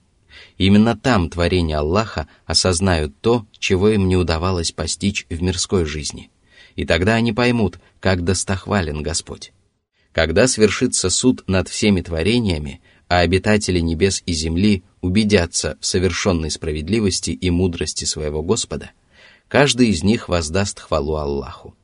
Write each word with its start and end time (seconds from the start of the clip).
Именно 0.59 0.95
там 0.95 1.31
творения 1.31 1.79
Аллаха 1.79 2.29
осознают 2.45 3.19
то, 3.23 3.47
чего 3.59 3.89
им 3.89 4.09
не 4.09 4.17
удавалось 4.19 4.73
постичь 4.73 5.25
в 5.31 5.41
мирской 5.41 5.87
жизни. 5.87 6.31
И 6.75 6.85
тогда 6.85 7.15
они 7.15 7.33
поймут, 7.33 7.81
как 7.99 8.25
достохвален 8.25 9.03
Господь. 9.03 9.55
Когда 10.13 10.49
свершится 10.49 11.09
суд 11.09 11.45
над 11.47 11.69
всеми 11.69 12.03
творениями, 12.03 12.83
а 13.09 13.21
обитатели 13.21 13.81
небес 13.81 14.23
и 14.27 14.35
земли 14.35 14.83
убедятся 15.01 15.79
в 15.81 15.87
совершенной 15.87 16.51
справедливости 16.51 17.31
и 17.31 17.49
мудрости 17.49 18.05
своего 18.05 18.43
Господа, 18.43 18.91
каждый 19.49 19.89
из 19.89 20.05
них 20.05 20.29
воздаст 20.29 20.79
хвалу 20.79 21.17
Аллаху. 21.17 21.75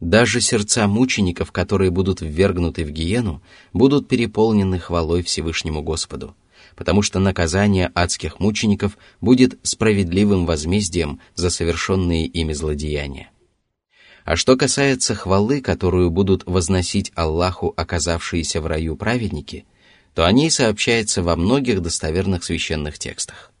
Даже 0.00 0.40
сердца 0.40 0.86
мучеников, 0.86 1.52
которые 1.52 1.90
будут 1.90 2.22
ввергнуты 2.22 2.84
в 2.84 2.90
гиену, 2.90 3.42
будут 3.74 4.08
переполнены 4.08 4.78
хвалой 4.78 5.22
Всевышнему 5.22 5.82
Господу, 5.82 6.34
потому 6.74 7.02
что 7.02 7.18
наказание 7.18 7.90
адских 7.94 8.40
мучеников 8.40 8.96
будет 9.20 9.58
справедливым 9.62 10.46
возмездием 10.46 11.20
за 11.34 11.50
совершенные 11.50 12.26
ими 12.26 12.54
злодеяния. 12.54 13.30
А 14.24 14.36
что 14.36 14.56
касается 14.56 15.14
хвалы, 15.14 15.60
которую 15.60 16.10
будут 16.10 16.44
возносить 16.46 17.12
Аллаху 17.14 17.74
оказавшиеся 17.76 18.62
в 18.62 18.66
раю 18.66 18.96
праведники, 18.96 19.66
то 20.14 20.24
о 20.24 20.32
ней 20.32 20.50
сообщается 20.50 21.22
во 21.22 21.36
многих 21.36 21.82
достоверных 21.82 22.42
священных 22.42 22.98
текстах. 22.98 23.52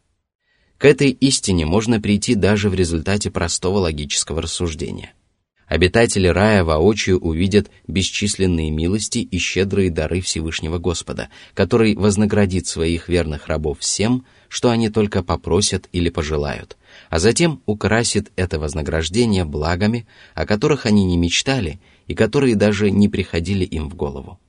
К 0.78 0.86
этой 0.86 1.10
истине 1.10 1.66
можно 1.66 2.00
прийти 2.00 2.34
даже 2.34 2.70
в 2.70 2.74
результате 2.74 3.30
простого 3.30 3.78
логического 3.78 4.40
рассуждения– 4.40 5.12
Обитатели 5.70 6.26
рая 6.26 6.64
воочию 6.64 7.20
увидят 7.20 7.70
бесчисленные 7.86 8.72
милости 8.72 9.18
и 9.18 9.38
щедрые 9.38 9.88
дары 9.88 10.20
Всевышнего 10.20 10.78
Господа, 10.78 11.28
который 11.54 11.94
вознаградит 11.94 12.66
своих 12.66 13.08
верных 13.08 13.46
рабов 13.46 13.78
всем, 13.78 14.26
что 14.48 14.70
они 14.70 14.88
только 14.88 15.22
попросят 15.22 15.88
или 15.92 16.08
пожелают, 16.08 16.76
а 17.08 17.20
затем 17.20 17.62
украсит 17.66 18.32
это 18.34 18.58
вознаграждение 18.58 19.44
благами, 19.44 20.08
о 20.34 20.44
которых 20.44 20.86
они 20.86 21.04
не 21.04 21.16
мечтали 21.16 21.78
и 22.08 22.16
которые 22.16 22.56
даже 22.56 22.90
не 22.90 23.08
приходили 23.08 23.64
им 23.64 23.88
в 23.88 23.94
голову. 23.94 24.40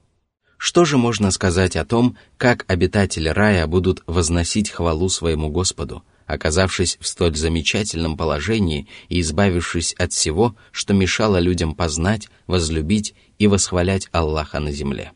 Что 0.57 0.85
же 0.85 0.97
можно 0.97 1.29
сказать 1.29 1.75
о 1.75 1.85
том, 1.85 2.17
как 2.37 2.65
обитатели 2.67 3.29
рая 3.29 3.67
будут 3.67 4.01
возносить 4.07 4.71
хвалу 4.71 5.07
своему 5.07 5.49
Господу, 5.49 6.03
оказавшись 6.33 6.97
в 6.99 7.07
столь 7.07 7.35
замечательном 7.35 8.17
положении 8.17 8.87
и 9.09 9.19
избавившись 9.21 9.93
от 9.93 10.13
всего, 10.13 10.55
что 10.71 10.93
мешало 10.93 11.37
людям 11.37 11.75
познать, 11.75 12.29
возлюбить 12.47 13.13
и 13.37 13.47
восхвалять 13.47 14.07
Аллаха 14.11 14.59
на 14.59 14.71
земле. 14.71 15.11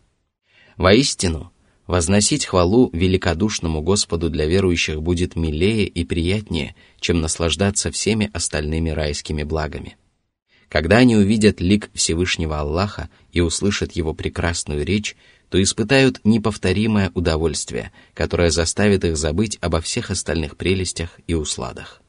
Воистину, 0.78 1.52
возносить 1.88 2.46
хвалу 2.46 2.90
великодушному 2.92 3.82
Господу 3.82 4.30
для 4.30 4.46
верующих 4.46 5.02
будет 5.02 5.36
милее 5.36 5.88
и 5.88 6.04
приятнее, 6.04 6.76
чем 7.00 7.22
наслаждаться 7.22 7.92
всеми 7.92 8.30
остальными 8.34 8.90
райскими 8.90 9.44
благами. 9.44 9.96
Когда 10.70 10.98
они 10.98 11.16
увидят 11.16 11.62
лик 11.62 11.90
Всевышнего 11.94 12.60
Аллаха 12.60 13.10
и 13.32 13.42
услышат 13.42 13.94
его 13.94 14.14
прекрасную 14.14 14.86
речь, 14.86 15.16
то 15.50 15.62
испытают 15.62 16.22
неповторимое 16.24 17.12
удовольствие, 17.14 17.92
которое 18.14 18.50
заставит 18.50 19.06
их 19.06 19.16
забыть 19.16 19.58
обо 19.62 19.80
всех 19.80 20.12
остальных 20.12 20.58
прелестях 20.58 21.20
и 21.28 21.34
усладах. 21.34 22.02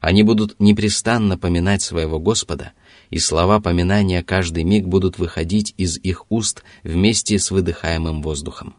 Они 0.00 0.24
будут 0.24 0.58
непрестанно 0.58 1.38
поминать 1.38 1.80
своего 1.80 2.18
Господа, 2.18 2.72
и 3.10 3.20
слова 3.20 3.60
поминания 3.60 4.24
каждый 4.24 4.64
миг 4.64 4.86
будут 4.86 5.18
выходить 5.18 5.74
из 5.76 5.96
их 5.98 6.24
уст 6.28 6.64
вместе 6.82 7.38
с 7.38 7.52
выдыхаемым 7.52 8.20
воздухом. 8.20 8.74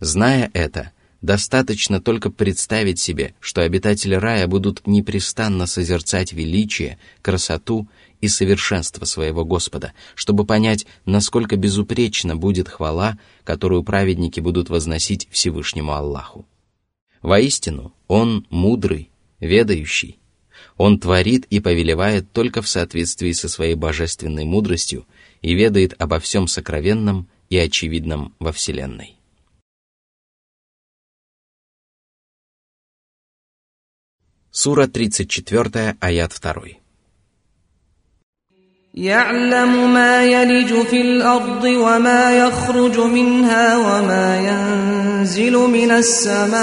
Зная 0.00 0.50
это, 0.52 0.90
достаточно 1.20 2.00
только 2.00 2.28
представить 2.28 2.98
себе, 2.98 3.36
что 3.38 3.62
обитатели 3.62 4.16
рая 4.16 4.48
будут 4.48 4.84
непрестанно 4.84 5.66
созерцать 5.66 6.32
величие, 6.32 6.98
красоту 7.22 7.88
и 8.22 8.28
совершенство 8.28 9.04
своего 9.04 9.44
Господа, 9.44 9.92
чтобы 10.14 10.46
понять, 10.46 10.86
насколько 11.04 11.56
безупречна 11.56 12.36
будет 12.36 12.68
хвала, 12.68 13.18
которую 13.44 13.82
праведники 13.82 14.40
будут 14.40 14.70
возносить 14.70 15.28
Всевышнему 15.30 15.92
Аллаху. 15.92 16.46
Воистину, 17.20 17.92
Он 18.08 18.46
мудрый, 18.48 19.10
ведающий. 19.40 20.18
Он 20.76 20.98
творит 20.98 21.46
и 21.50 21.60
повелевает 21.60 22.32
только 22.32 22.62
в 22.62 22.68
соответствии 22.68 23.32
со 23.32 23.48
своей 23.48 23.74
божественной 23.74 24.44
мудростью 24.44 25.06
и 25.42 25.54
ведает 25.54 26.00
обо 26.00 26.20
всем 26.20 26.46
сокровенном 26.46 27.28
и 27.50 27.58
очевидном 27.58 28.34
во 28.38 28.52
Вселенной. 28.52 29.16
Сура 34.52 34.86
34, 34.86 35.96
аят 36.00 36.38
2. 36.40 36.81
يعلم 38.97 39.93
ما 39.93 40.23
يلج 40.23 40.73
في 40.73 41.01
الأرض 41.01 41.63
وما 41.63 42.37
يخرج 42.37 42.99
منها 42.99 43.77
وما 43.77 44.37
ينزل 44.49 45.53
من 45.53 45.91
السماء 45.91 46.57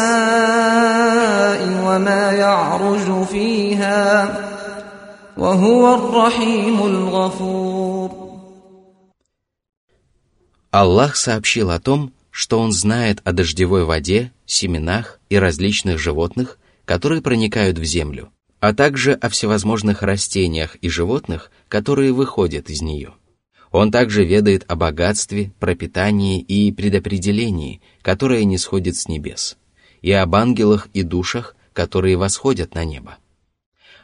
وما 1.87 2.33
يعرج 2.33 3.25
فيها 3.27 4.39
وهو 5.37 5.95
الرحيم 5.95 6.83
الغفور 6.83 8.25
Аллах 10.73 11.15
сообщил 11.15 11.71
о 11.71 11.79
том, 11.79 12.13
что 12.33 12.59
Он 12.59 12.73
знает 12.73 13.21
о 13.23 13.31
дождевой 13.33 13.85
воде, 13.85 14.33
семенах 14.45 15.21
и 15.31 15.39
различных 15.39 16.01
животных, 16.01 16.59
которые 16.85 17.23
проникают 17.23 17.79
в 17.79 17.85
землю – 17.85 18.38
а 18.60 18.74
также 18.74 19.14
о 19.14 19.30
всевозможных 19.30 20.02
растениях 20.02 20.76
и 20.82 20.90
животных, 20.90 21.52
которые 21.68 22.12
выходят 22.12 22.70
из 22.70 22.82
нее. 22.82 23.14
Он 23.72 23.92
также 23.92 24.26
ведает 24.26 24.66
о 24.68 24.76
богатстве, 24.76 25.52
пропитании 25.60 26.42
и 26.42 26.72
предопределении, 26.72 27.82
которое 28.02 28.44
не 28.44 28.58
сходит 28.58 28.96
с 28.96 29.08
небес, 29.08 29.58
и 30.02 30.12
об 30.12 30.36
ангелах 30.36 30.88
и 30.94 31.04
душах, 31.04 31.56
которые 31.74 32.18
восходят 32.18 32.74
на 32.74 32.84
небо. 32.84 33.18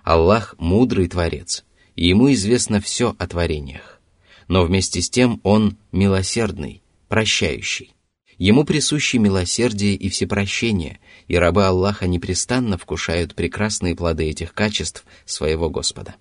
Аллах– 0.03 0.55
мудрый 0.59 1.07
Творец, 1.07 1.65
и 1.95 2.07
Ему 2.07 2.31
известно 2.33 2.79
все 2.79 3.15
о 3.17 3.27
творениях. 3.27 3.99
Но 4.47 4.63
вместе 4.63 5.01
с 5.01 5.09
тем 5.09 5.41
Он 5.43 5.77
милосердный, 5.91 6.83
прощающий. 7.07 7.94
Ему 8.40 8.64
присущи 8.64 9.16
милосердие 9.18 9.94
и 9.94 10.08
всепрощение, 10.08 10.98
и 11.28 11.36
рабы 11.36 11.66
Аллаха 11.66 12.06
непрестанно 12.06 12.78
вкушают 12.78 13.34
прекрасные 13.34 13.94
плоды 13.94 14.30
этих 14.30 14.54
качеств 14.54 15.04
своего 15.26 15.68
Господа. 15.68 16.16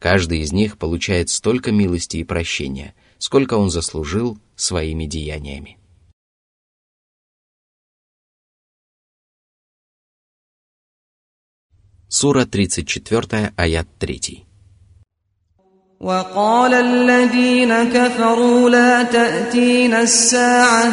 Каждый 0.00 0.40
из 0.40 0.52
них 0.52 0.76
получает 0.76 1.30
столько 1.30 1.70
милости 1.70 2.16
и 2.16 2.24
прощения, 2.24 2.96
сколько 3.18 3.54
он 3.54 3.70
заслужил 3.70 4.40
своими 4.56 5.04
деяниями. 5.04 5.78
Сура 12.08 12.44
34, 12.44 13.52
аят 13.56 13.86
3. 14.00 14.46
وقال 16.00 16.74
الذين 16.74 17.92
كفروا 17.92 18.70
لا 18.70 19.02
تأتينا 19.02 20.02
الساعة 20.02 20.92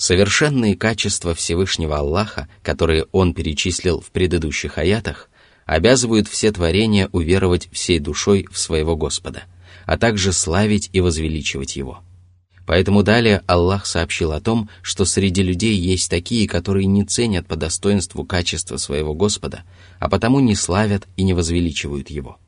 Совершенные 0.00 0.76
качества 0.76 1.34
Всевышнего 1.34 1.98
Аллаха, 1.98 2.48
которые 2.62 3.04
Он 3.12 3.34
перечислил 3.34 4.00
в 4.00 4.10
предыдущих 4.12 4.78
аятах, 4.78 5.28
обязывают 5.66 6.26
все 6.26 6.50
творения 6.52 7.10
уверовать 7.12 7.68
всей 7.70 7.98
душой 7.98 8.48
в 8.50 8.58
своего 8.58 8.96
Господа, 8.96 9.42
а 9.84 9.98
также 9.98 10.32
славить 10.32 10.88
и 10.94 11.02
возвеличивать 11.02 11.76
Его. 11.76 11.98
Поэтому 12.66 13.02
далее 13.02 13.42
Аллах 13.46 13.84
сообщил 13.84 14.32
о 14.32 14.40
том, 14.40 14.70
что 14.80 15.04
среди 15.04 15.42
людей 15.42 15.76
есть 15.76 16.08
такие, 16.08 16.48
которые 16.48 16.86
не 16.86 17.04
ценят 17.04 17.46
по 17.46 17.56
достоинству 17.56 18.24
качества 18.24 18.78
своего 18.78 19.12
Господа, 19.12 19.64
а 19.98 20.08
потому 20.08 20.40
не 20.40 20.54
славят 20.54 21.06
и 21.18 21.24
не 21.24 21.34
возвеличивают 21.34 22.08
Его. 22.08 22.38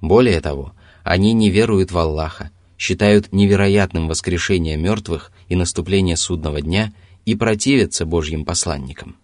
Более 0.00 0.40
того, 0.40 0.72
они 1.04 1.34
не 1.34 1.50
веруют 1.50 1.92
в 1.92 1.98
Аллаха, 1.98 2.50
считают 2.80 3.30
невероятным 3.30 4.08
воскрешение 4.08 4.78
мертвых 4.78 5.32
и 5.48 5.54
наступление 5.54 6.16
судного 6.16 6.62
дня 6.62 6.94
и 7.26 7.34
противятся 7.34 8.06
Божьим 8.06 8.46
посланникам. 8.46 9.16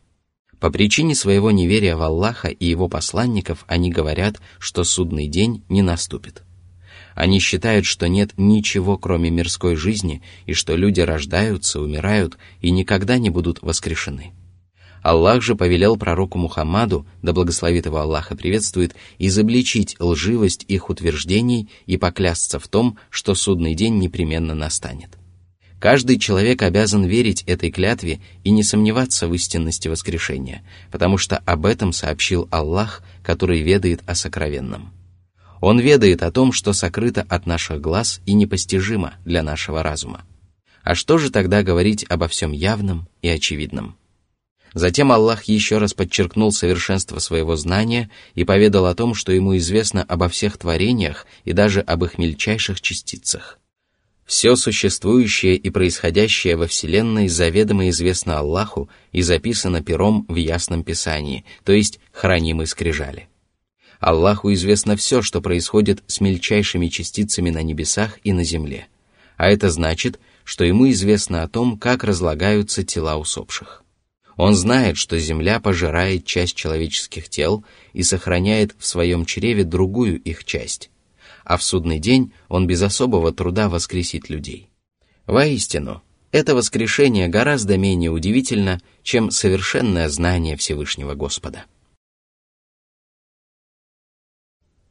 По 0.60 0.70
причине 0.70 1.14
своего 1.14 1.50
неверия 1.50 1.96
в 1.96 2.02
Аллаха 2.02 2.48
и 2.48 2.66
его 2.66 2.86
посланников 2.88 3.64
они 3.66 3.90
говорят, 3.90 4.42
что 4.58 4.84
судный 4.84 5.26
день 5.26 5.64
не 5.70 5.80
наступит. 5.80 6.42
Они 7.14 7.40
считают, 7.40 7.86
что 7.86 8.08
нет 8.08 8.32
ничего, 8.36 8.98
кроме 8.98 9.30
мирской 9.30 9.74
жизни, 9.74 10.22
и 10.44 10.52
что 10.52 10.76
люди 10.76 11.00
рождаются, 11.00 11.80
умирают 11.80 12.36
и 12.60 12.70
никогда 12.70 13.16
не 13.16 13.30
будут 13.30 13.62
воскрешены. 13.62 14.34
Аллах 15.06 15.40
же 15.40 15.54
повелел 15.54 15.96
пророку 15.96 16.36
Мухаммаду, 16.36 17.06
да 17.22 17.32
благословит 17.32 17.86
его 17.86 17.98
Аллах 17.98 18.32
и 18.32 18.34
приветствует, 18.34 18.96
изобличить 19.20 19.94
лживость 20.00 20.64
их 20.66 20.90
утверждений 20.90 21.70
и 21.86 21.96
поклясться 21.96 22.58
в 22.58 22.66
том, 22.66 22.98
что 23.08 23.36
судный 23.36 23.76
день 23.76 23.98
непременно 23.98 24.52
настанет. 24.52 25.10
Каждый 25.78 26.18
человек 26.18 26.60
обязан 26.62 27.04
верить 27.04 27.44
этой 27.44 27.70
клятве 27.70 28.20
и 28.42 28.50
не 28.50 28.64
сомневаться 28.64 29.28
в 29.28 29.34
истинности 29.34 29.86
воскрешения, 29.86 30.64
потому 30.90 31.18
что 31.18 31.38
об 31.38 31.66
этом 31.66 31.92
сообщил 31.92 32.48
Аллах, 32.50 33.04
который 33.22 33.62
ведает 33.62 34.02
о 34.06 34.16
сокровенном. 34.16 34.92
Он 35.60 35.78
ведает 35.78 36.24
о 36.24 36.32
том, 36.32 36.50
что 36.50 36.72
сокрыто 36.72 37.24
от 37.28 37.46
наших 37.46 37.80
глаз 37.80 38.20
и 38.26 38.32
непостижимо 38.32 39.14
для 39.24 39.44
нашего 39.44 39.84
разума. 39.84 40.24
А 40.82 40.96
что 40.96 41.16
же 41.16 41.30
тогда 41.30 41.62
говорить 41.62 42.04
обо 42.08 42.26
всем 42.26 42.50
явном 42.50 43.06
и 43.22 43.28
очевидном? 43.28 43.96
Затем 44.76 45.10
Аллах 45.10 45.44
еще 45.44 45.78
раз 45.78 45.94
подчеркнул 45.94 46.52
совершенство 46.52 47.18
своего 47.18 47.56
знания 47.56 48.10
и 48.34 48.44
поведал 48.44 48.84
о 48.84 48.94
том, 48.94 49.14
что 49.14 49.32
ему 49.32 49.56
известно 49.56 50.02
обо 50.02 50.28
всех 50.28 50.58
творениях 50.58 51.26
и 51.46 51.54
даже 51.54 51.80
об 51.80 52.04
их 52.04 52.18
мельчайших 52.18 52.82
частицах. 52.82 53.58
Все 54.26 54.54
существующее 54.54 55.56
и 55.56 55.70
происходящее 55.70 56.56
во 56.56 56.66
Вселенной 56.66 57.28
заведомо 57.28 57.88
известно 57.88 58.38
Аллаху 58.38 58.90
и 59.12 59.22
записано 59.22 59.82
пером 59.82 60.26
в 60.28 60.34
Ясном 60.34 60.84
Писании, 60.84 61.46
то 61.64 61.72
есть 61.72 61.98
хранимой 62.12 62.66
скрижали. 62.66 63.30
Аллаху 63.98 64.52
известно 64.52 64.94
все, 64.98 65.22
что 65.22 65.40
происходит 65.40 66.04
с 66.06 66.20
мельчайшими 66.20 66.88
частицами 66.88 67.48
на 67.48 67.62
небесах 67.62 68.18
и 68.24 68.34
на 68.34 68.44
земле, 68.44 68.88
а 69.38 69.48
это 69.48 69.70
значит, 69.70 70.20
что 70.44 70.66
ему 70.66 70.90
известно 70.90 71.44
о 71.44 71.48
том, 71.48 71.78
как 71.78 72.04
разлагаются 72.04 72.84
тела 72.84 73.16
усопших. 73.16 73.85
Он 74.37 74.55
знает, 74.55 74.97
что 74.97 75.19
земля 75.19 75.59
пожирает 75.59 76.25
часть 76.25 76.55
человеческих 76.55 77.29
тел 77.29 77.63
и 77.93 78.03
сохраняет 78.03 78.73
в 78.77 78.85
своем 78.85 79.25
чреве 79.25 79.63
другую 79.63 80.19
их 80.19 80.45
часть, 80.45 80.89
а 81.43 81.57
в 81.57 81.63
судный 81.63 81.99
день 81.99 82.33
он 82.47 82.65
без 82.65 82.81
особого 82.81 83.31
труда 83.33 83.69
воскресит 83.69 84.29
людей. 84.29 84.69
Воистину, 85.27 86.01
это 86.31 86.55
воскрешение 86.55 87.27
гораздо 87.27 87.77
менее 87.77 88.09
удивительно, 88.09 88.81
чем 89.03 89.31
совершенное 89.31 90.07
знание 90.09 90.55
Всевышнего 90.55 91.13
Господа. 91.13 91.65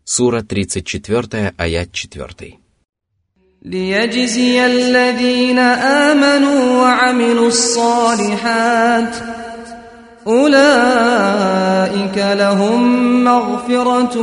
Сура 0.04 0.42
34, 0.42 1.54
аят 1.56 1.92
4. 1.92 2.58
ليجزي 3.62 4.66
الذين 4.66 5.58
آمنوا 5.58 6.82
وعملوا 6.82 7.48
الصالحات 7.48 9.33
أولئك 10.26 12.16
لهم 12.16 13.24
مغفرة 13.24 14.16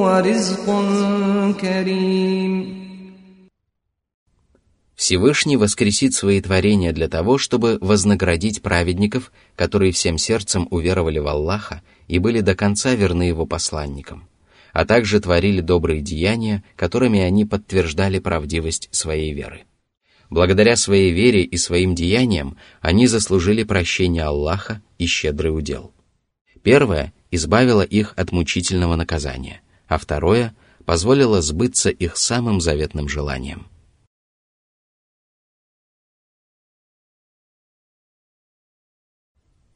ورزق 0.00 0.66
كريم 1.60 2.82
Всевышний 4.94 5.56
воскресит 5.56 6.14
свои 6.14 6.40
творения 6.40 6.92
для 6.92 7.08
того, 7.08 7.36
чтобы 7.36 7.78
вознаградить 7.80 8.62
праведников, 8.62 9.32
которые 9.56 9.90
всем 9.90 10.16
сердцем 10.16 10.68
уверовали 10.70 11.18
в 11.18 11.26
Аллаха 11.26 11.82
и 12.06 12.20
были 12.20 12.40
до 12.40 12.54
конца 12.54 12.94
верны 12.94 13.24
его 13.24 13.44
посланникам 13.44 14.28
а 14.72 14.84
также 14.84 15.20
творили 15.20 15.60
добрые 15.60 16.00
деяния, 16.00 16.64
которыми 16.76 17.20
они 17.20 17.44
подтверждали 17.44 18.18
правдивость 18.18 18.88
своей 18.90 19.32
веры. 19.32 19.64
Благодаря 20.29 20.75
своей 20.75 21.11
вере 21.13 21.43
и 21.43 21.57
своим 21.57 21.95
деяниям 21.95 22.57
они 22.81 23.07
заслужили 23.07 23.63
прощение 23.63 24.23
Аллаха 24.23 24.81
и 24.97 25.05
щедрый 25.05 25.57
удел. 25.57 25.93
Первое 26.63 27.13
избавило 27.31 27.81
их 27.81 28.13
от 28.17 28.31
мучительного 28.31 28.95
наказания, 28.95 29.61
а 29.87 29.97
второе 29.97 30.55
позволило 30.85 31.41
сбыться 31.41 31.89
их 31.89 32.17
самым 32.17 32.59
заветным 32.59 33.07
желанием. 33.07 33.67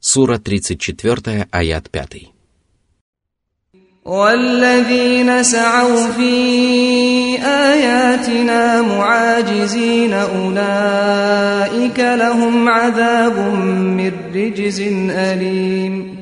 Сура 0.00 0.38
34, 0.38 1.48
аят 1.50 1.90
5. 1.90 2.41
والذين 4.07 5.43
سعوا 5.43 6.11
في 6.11 6.33
آياتنا 7.43 8.81
معاجزين 8.81 10.13
أولئك 10.13 11.99
لهم 11.99 12.69
عذاب 12.69 13.37
من 13.97 14.11
رجز 14.33 14.81
أليم 15.11 16.17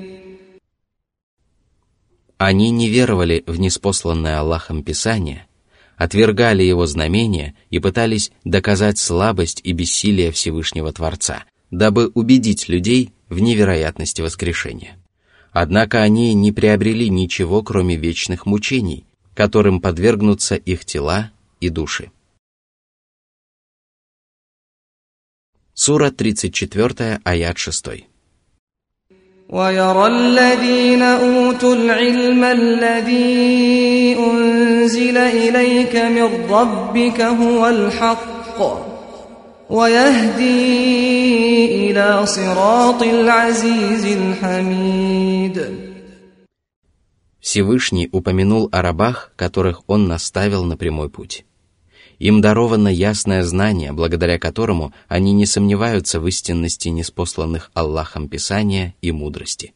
Они 2.37 2.69
не 2.71 2.89
веровали 2.89 3.43
в 3.47 3.59
неспосланное 3.59 4.39
Аллахом 4.39 4.83
Писание, 4.83 5.47
отвергали 5.95 6.63
его 6.63 6.85
знамения 6.85 7.55
и 7.69 7.79
пытались 7.79 8.31
доказать 8.43 8.97
слабость 8.97 9.61
и 9.63 9.71
бессилие 9.71 10.31
Всевышнего 10.31 10.91
Творца, 10.91 11.45
дабы 11.71 12.11
убедить 12.13 12.67
людей 12.67 13.13
в 13.29 13.39
невероятности 13.39 14.21
воскрешения. 14.21 14.97
Однако 15.51 16.01
они 16.01 16.33
не 16.33 16.51
приобрели 16.51 17.09
ничего, 17.09 17.63
кроме 17.63 17.95
вечных 17.95 18.45
мучений, 18.45 19.05
которым 19.33 19.79
подвергнутся 19.79 20.55
их 20.55 20.83
тела 20.85 21.31
и 21.61 21.69
души. 21.69 22.11
Сура 25.73 26.11
34, 26.11 27.21
аят 27.23 27.57
6. 27.57 28.05
ويرى 29.49 30.07
الذين 30.07 31.01
أوتوا 31.01 31.75
العلم 31.75 32.43
الذي 32.43 34.15
أنزل 34.19 35.17
إليك 35.17 35.95
من 35.95 36.49
ربك 36.49 37.21
هو 37.21 37.67
الحق 37.67 38.88
ويهدي 39.69 41.05
إلى 41.91 42.25
صراط 42.25 43.03
العزيز 43.03 44.05
الحميد 44.05 45.85
Всевышний 47.39 48.09
упомянул 48.11 48.69
о 48.71 48.81
рабах, 48.81 49.31
которых 49.35 49.83
он 49.87 50.07
наставил 50.07 50.65
на 50.65 50.77
прямой 50.77 51.09
путь. 51.09 51.45
Им 52.17 52.41
даровано 52.41 52.87
ясное 52.87 53.43
знание, 53.43 53.91
благодаря 53.91 54.39
которому 54.39 54.93
они 55.07 55.31
не 55.31 55.45
сомневаются 55.45 56.19
в 56.19 56.27
истинности 56.27 56.89
неспосланных 56.89 57.69
Аллахом 57.73 58.29
Писания 58.29 58.95
и 59.01 59.11
мудрости. 59.11 59.73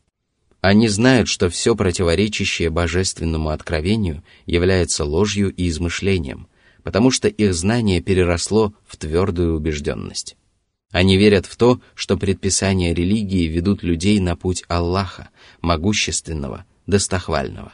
Они 0.61 0.87
знают, 0.87 1.27
что 1.27 1.49
все 1.49 1.75
противоречащее 1.75 2.69
божественному 2.69 3.49
откровению 3.49 4.23
является 4.45 5.05
ложью 5.05 5.53
и 5.53 5.69
измышлением, 5.69 6.47
потому 6.84 7.10
что 7.10 7.26
их 7.26 7.52
знание 7.54 8.00
переросло 8.00 8.72
в 8.86 8.96
твердую 8.96 9.56
убежденность. 9.56 10.36
Они 10.92 11.16
верят 11.16 11.46
в 11.46 11.56
то, 11.56 11.80
что 11.96 12.16
предписания 12.16 12.94
религии 12.94 13.48
ведут 13.48 13.82
людей 13.82 14.20
на 14.20 14.36
путь 14.36 14.62
Аллаха, 14.68 15.30
могущественного, 15.60 16.64
достохвального. 16.86 17.72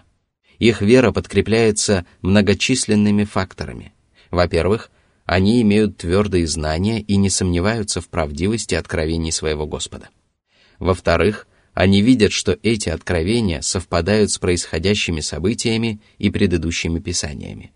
Их 0.59 0.81
вера 0.81 1.13
подкрепляется 1.13 2.07
многочисленными 2.23 3.25
факторами– 3.25 3.93
во-первых, 4.31 4.91
они 5.25 5.61
имеют 5.63 5.99
твердые 5.99 6.47
знания 6.47 7.01
и 7.01 7.17
не 7.17 7.31
сомневаются 7.31 8.01
в 8.01 8.09
правдивости 8.09 8.75
откровений 8.75 9.33
своего 9.33 9.67
Господа. 9.67 10.09
Во-вторых, 10.79 11.47
они 11.75 12.03
видят, 12.03 12.33
что 12.33 12.59
эти 12.63 12.89
откровения 12.89 13.61
совпадают 13.61 14.31
с 14.31 14.39
происходящими 14.39 15.21
событиями 15.21 16.01
и 16.19 16.31
предыдущими 16.31 16.99
писаниями. 16.99 17.73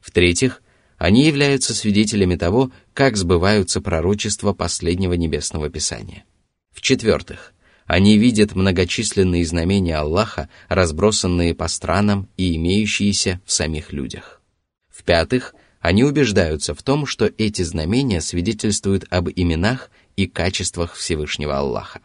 В-третьих, 0.00 0.62
они 1.00 1.24
являются 1.24 1.74
свидетелями 1.74 2.36
того, 2.36 2.70
как 2.92 3.16
сбываются 3.16 3.80
пророчества 3.80 4.52
последнего 4.52 5.14
небесного 5.14 5.70
писания. 5.70 6.24
В-четвертых, 6.72 7.54
они 7.86 8.18
видят 8.18 8.54
многочисленные 8.54 9.46
знамения 9.46 9.96
Аллаха, 9.96 10.50
разбросанные 10.68 11.54
по 11.54 11.68
странам 11.68 12.28
и 12.36 12.54
имеющиеся 12.56 13.40
в 13.46 13.50
самих 13.50 13.94
людях. 13.94 14.42
В-пятых, 14.90 15.54
они 15.80 16.04
убеждаются 16.04 16.74
в 16.74 16.82
том, 16.82 17.06
что 17.06 17.30
эти 17.38 17.62
знамения 17.62 18.20
свидетельствуют 18.20 19.06
об 19.08 19.30
именах 19.30 19.90
и 20.16 20.26
качествах 20.26 20.96
Всевышнего 20.96 21.56
Аллаха. 21.56 22.02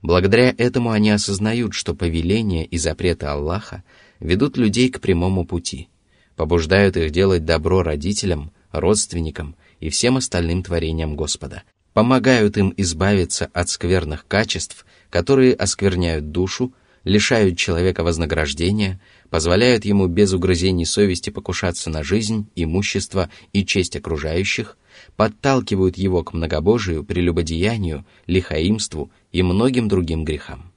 Благодаря 0.00 0.54
этому 0.56 0.92
они 0.92 1.10
осознают, 1.10 1.74
что 1.74 1.94
повеления 1.94 2.64
и 2.64 2.78
запреты 2.78 3.26
Аллаха 3.26 3.84
ведут 4.18 4.56
людей 4.56 4.88
к 4.88 4.98
прямому 5.02 5.44
пути, 5.44 5.90
побуждают 6.38 6.96
их 6.96 7.10
делать 7.10 7.44
добро 7.44 7.82
родителям, 7.82 8.52
родственникам 8.70 9.56
и 9.80 9.90
всем 9.90 10.16
остальным 10.16 10.62
творениям 10.62 11.16
Господа, 11.16 11.64
помогают 11.94 12.56
им 12.56 12.72
избавиться 12.76 13.50
от 13.52 13.68
скверных 13.68 14.24
качеств, 14.28 14.86
которые 15.10 15.52
оскверняют 15.52 16.30
душу, 16.30 16.72
лишают 17.02 17.58
человека 17.58 18.04
вознаграждения, 18.04 19.00
позволяют 19.30 19.84
ему 19.84 20.06
без 20.06 20.32
угрызений 20.32 20.86
совести 20.86 21.30
покушаться 21.30 21.90
на 21.90 22.04
жизнь, 22.04 22.46
имущество 22.54 23.30
и 23.52 23.66
честь 23.66 23.96
окружающих, 23.96 24.78
подталкивают 25.16 25.98
его 25.98 26.22
к 26.22 26.32
многобожию, 26.34 27.02
прелюбодеянию, 27.02 28.06
лихаимству 28.28 29.10
и 29.32 29.42
многим 29.42 29.88
другим 29.88 30.24
грехам. 30.24 30.72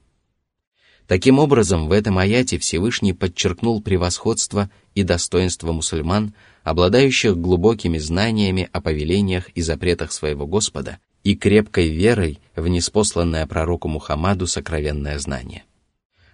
Таким 1.07 1.39
образом, 1.39 1.87
в 1.87 1.91
этом 1.91 2.17
аяте 2.17 2.57
Всевышний 2.57 3.13
подчеркнул 3.13 3.81
превосходство 3.81 4.69
и 4.95 5.03
достоинство 5.03 5.71
мусульман, 5.71 6.33
обладающих 6.63 7.37
глубокими 7.37 7.97
знаниями 7.97 8.69
о 8.71 8.81
повелениях 8.81 9.49
и 9.49 9.61
запретах 9.61 10.11
своего 10.11 10.47
Господа 10.47 10.99
и 11.23 11.35
крепкой 11.35 11.89
верой 11.89 12.39
в 12.55 12.67
неспосланное 12.67 13.45
пророку 13.45 13.87
Мухаммаду 13.87 14.47
сокровенное 14.47 15.19
знание. 15.19 15.63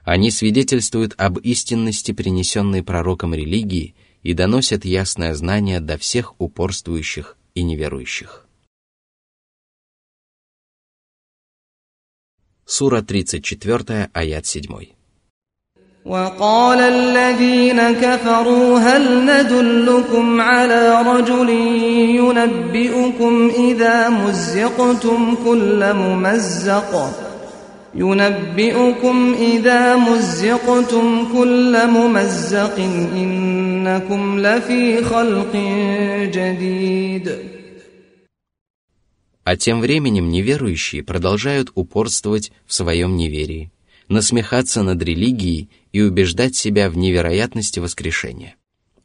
Они 0.03 0.31
свидетельствуют 0.31 1.13
об 1.17 1.37
истинности 1.39 2.13
принесенной 2.13 2.81
пророком 2.81 3.33
религии 3.33 3.95
и 4.23 4.33
доносят 4.33 4.85
ясное 4.85 5.33
знание 5.35 5.81
до 5.81 5.97
всех 5.97 6.39
упорствующих 6.39 7.35
и 7.55 7.63
неверующих. 7.63 8.46
Сура 12.66 13.00
34, 13.02 14.08
аят 14.14 14.46
7. 14.46 15.02
وقال 16.04 16.80
الذين 16.80 17.92
كفروا 17.92 18.78
هل 18.78 19.26
ندلكم 19.26 20.40
على 20.40 21.02
رجل 21.02 21.50
ينبئكم 22.18 23.50
إذا 23.58 24.08
مزقتم 24.08 25.34
كل 25.44 25.94
ممزق 25.94 26.92
ينبئكم 27.94 29.34
إذا 29.38 29.96
مزقتم 29.96 31.28
كل 31.32 31.86
ممزق 31.86 32.76
إنكم 33.16 34.38
لفي 34.40 35.04
خلق 35.04 35.56
جديد 36.34 37.36
А 39.47 39.55
тем 39.55 39.79
временем 39.79 40.27
неверующие 40.27 41.03
продолжают 41.03 41.71
упорствовать 41.73 42.51
в 42.65 42.73
своем 42.73 43.15
неверии, 43.15 43.71
насмехаться 44.09 44.83
над 44.83 45.01
религией 45.01 45.69
и 45.93 46.01
убеждать 46.01 46.57
себя 46.57 46.89
в 46.89 46.97
невероятности 46.97 47.79
воскрешения. 47.79 48.55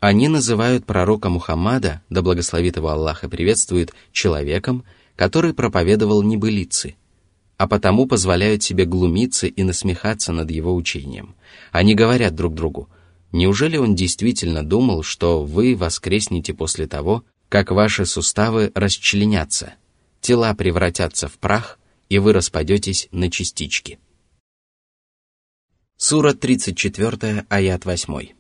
Они 0.01 0.27
называют 0.27 0.85
пророка 0.85 1.29
Мухаммада, 1.29 2.03
да 2.11 2.23
благословит 2.23 2.77
его 2.77 2.89
Аллах 2.89 3.23
и 3.23 3.29
приветствует, 3.29 3.95
человеком, 4.11 4.83
который 5.15 5.55
проповедовал 5.55 6.25
небылицы– 6.25 6.97
а 7.57 7.69
потому 7.69 8.07
позволяют 8.07 8.65
себе 8.65 8.85
глумиться 8.85 9.47
и 9.47 9.63
насмехаться 9.63 10.33
над 10.33 10.51
его 10.51 10.75
учением. 10.75 11.37
Они 11.71 11.95
говорят 11.95 12.35
друг 12.35 12.55
другу, 12.55 12.89
неужели 13.31 13.77
он 13.77 13.95
действительно 13.95 14.65
думал, 14.65 15.05
что 15.05 15.45
вы 15.45 15.77
воскреснете 15.77 16.53
после 16.55 16.89
того, 16.89 17.23
как 17.49 17.71
ваши 17.71 18.07
суставы 18.07 18.73
расчленятся, 18.75 19.75
тела 20.22 20.54
превратятся 20.54 21.28
в 21.28 21.38
прах, 21.38 21.80
и 22.10 22.20
вы 22.20 22.34
распадетесь 22.34 23.08
на 23.12 23.30
частички. 23.30 24.00
Сура 25.98 26.34
34, 26.34 27.46
аят 27.50 27.84
8. 27.86 28.38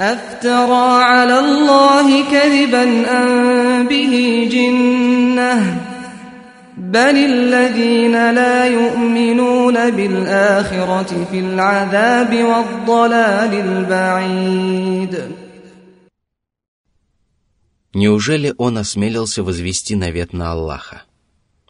أفترى 0.00 1.02
على 1.04 1.38
الله 1.38 2.30
كذبا 2.30 2.82
أن 2.82 3.86
به 3.86 4.48
جنه 4.52 5.80
بل 6.76 7.16
الذين 7.16 8.30
لا 8.30 8.66
يؤمنون 8.66 9.90
بالآخرة 9.90 11.26
في 11.30 11.38
العذاب 11.38 12.44
والضلال 12.44 13.54
البعيد 13.54 15.22
Неужели 17.93 18.53
он 18.57 18.77
осмелился 18.77 19.43
возвести 19.43 19.95
навет 19.95 20.33
на 20.33 20.51
Аллаха? 20.51 21.03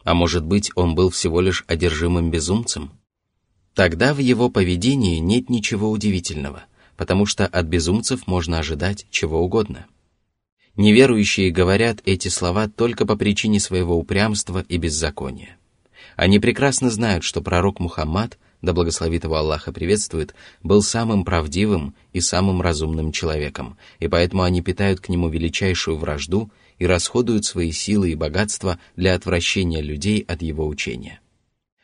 А 0.04 0.14
может 0.14 0.44
быть, 0.44 0.70
он 0.74 0.94
был 0.94 1.10
всего 1.10 1.40
лишь 1.40 1.64
одержимым 1.66 2.30
безумцем? 2.30 2.92
Тогда 3.74 4.14
в 4.14 4.18
его 4.18 4.50
поведении 4.50 5.18
нет 5.18 5.48
ничего 5.48 5.90
удивительного, 5.90 6.64
потому 6.96 7.26
что 7.26 7.46
от 7.46 7.66
безумцев 7.66 8.26
можно 8.26 8.58
ожидать 8.58 9.06
чего 9.10 9.42
угодно– 9.42 9.86
Неверующие 10.76 11.50
говорят 11.50 12.00
эти 12.04 12.28
слова 12.28 12.68
только 12.68 13.04
по 13.04 13.16
причине 13.16 13.60
своего 13.60 13.98
упрямства 13.98 14.64
и 14.66 14.76
беззакония. 14.78 15.56
Они 16.16 16.38
прекрасно 16.38 16.90
знают, 16.90 17.24
что 17.24 17.42
пророк 17.42 17.80
Мухаммад, 17.80 18.38
да 18.62 18.72
благословит 18.72 19.24
его 19.24 19.36
Аллаха 19.36 19.72
приветствует, 19.72 20.34
был 20.62 20.82
самым 20.82 21.24
правдивым 21.24 21.94
и 22.12 22.20
самым 22.20 22.60
разумным 22.60 23.12
человеком, 23.12 23.78
и 23.98 24.08
поэтому 24.08 24.42
они 24.42 24.60
питают 24.62 25.00
к 25.00 25.08
нему 25.08 25.28
величайшую 25.28 25.96
вражду 25.96 26.50
и 26.78 26.86
расходуют 26.86 27.44
свои 27.44 27.72
силы 27.72 28.10
и 28.10 28.14
богатства 28.14 28.78
для 28.96 29.14
отвращения 29.14 29.80
людей 29.80 30.24
от 30.26 30.42
его 30.42 30.66
учения. 30.66 31.20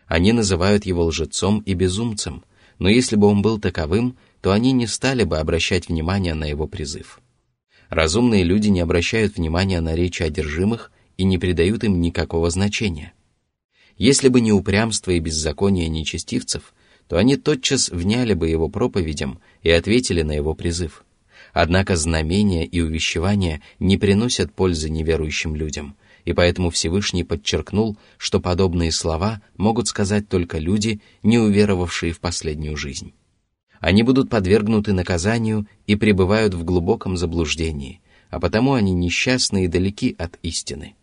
Они 0.06 0.32
называют 0.32 0.86
его 0.86 1.04
лжецом 1.04 1.60
и 1.60 1.74
безумцем, 1.74 2.44
но 2.78 2.88
если 2.88 3.16
бы 3.16 3.26
он 3.26 3.42
был 3.42 3.58
таковым, 3.58 4.16
то 4.40 4.52
они 4.52 4.72
не 4.72 4.86
стали 4.86 5.24
бы 5.24 5.38
обращать 5.38 5.88
внимание 5.88 6.34
на 6.34 6.44
его 6.44 6.66
призыв. 6.66 7.20
Разумные 7.88 8.44
люди 8.44 8.68
не 8.68 8.80
обращают 8.80 9.36
внимания 9.36 9.80
на 9.80 9.94
речи 9.94 10.22
одержимых 10.22 10.92
и 11.16 11.24
не 11.24 11.38
придают 11.38 11.84
им 11.84 12.00
никакого 12.00 12.50
значения. 12.50 13.12
Если 13.96 14.28
бы 14.28 14.40
не 14.40 14.52
упрямство 14.52 15.10
и 15.10 15.20
беззаконие 15.20 15.88
нечестивцев, 15.88 16.74
то 17.08 17.16
они 17.16 17.36
тотчас 17.36 17.88
вняли 17.88 18.34
бы 18.34 18.48
его 18.48 18.68
проповедям 18.68 19.40
и 19.62 19.70
ответили 19.70 20.22
на 20.22 20.32
его 20.32 20.54
призыв. 20.54 21.04
Однако 21.52 21.96
знамения 21.96 22.66
и 22.66 22.80
увещевания 22.80 23.62
не 23.78 23.96
приносят 23.96 24.52
пользы 24.52 24.90
неверующим 24.90 25.56
людям, 25.56 25.96
и 26.24 26.32
поэтому 26.32 26.70
Всевышний 26.70 27.24
подчеркнул, 27.24 27.96
что 28.18 28.40
подобные 28.40 28.92
слова 28.92 29.40
могут 29.56 29.88
сказать 29.88 30.28
только 30.28 30.58
люди, 30.58 31.00
не 31.22 31.38
уверовавшие 31.38 32.12
в 32.12 32.20
последнюю 32.20 32.76
жизнь. 32.76 33.14
Они 33.80 34.02
будут 34.02 34.28
подвергнуты 34.28 34.92
наказанию 34.92 35.66
и 35.86 35.96
пребывают 35.96 36.54
в 36.54 36.64
глубоком 36.64 37.16
заблуждении, 37.16 38.00
а 38.28 38.40
потому 38.40 38.74
они 38.74 38.92
несчастны 38.92 39.64
и 39.64 39.68
далеки 39.68 40.14
от 40.18 40.38
истины. 40.42 40.96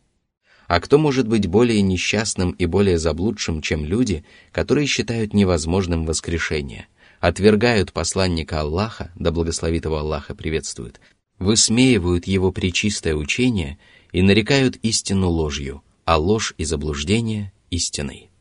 А 0.73 0.79
кто 0.79 0.97
может 0.97 1.27
быть 1.27 1.45
более 1.45 1.83
несчастным 1.83 2.49
и 2.53 2.65
более 2.65 2.97
заблудшим, 2.97 3.61
чем 3.61 3.85
люди, 3.85 4.25
которые 4.51 4.87
считают 4.87 5.31
невозможным 5.31 6.03
воскрешение, 6.03 6.87
отвергают 7.19 7.93
посланника 7.93 8.61
Аллаха, 8.61 9.11
да 9.13 9.31
благословит 9.31 9.85
его 9.85 9.97
Аллаха 9.97 10.33
приветствует, 10.33 10.99
высмеивают 11.37 12.25
его 12.25 12.51
причистое 12.51 13.13
учение 13.13 13.77
и 14.11 14.23
нарекают 14.23 14.77
истину 14.77 15.29
ложью, 15.29 15.83
а 16.05 16.17
ложь 16.17 16.55
и 16.57 16.65
заблуждение– 16.65 17.53
истиной. 17.69 18.31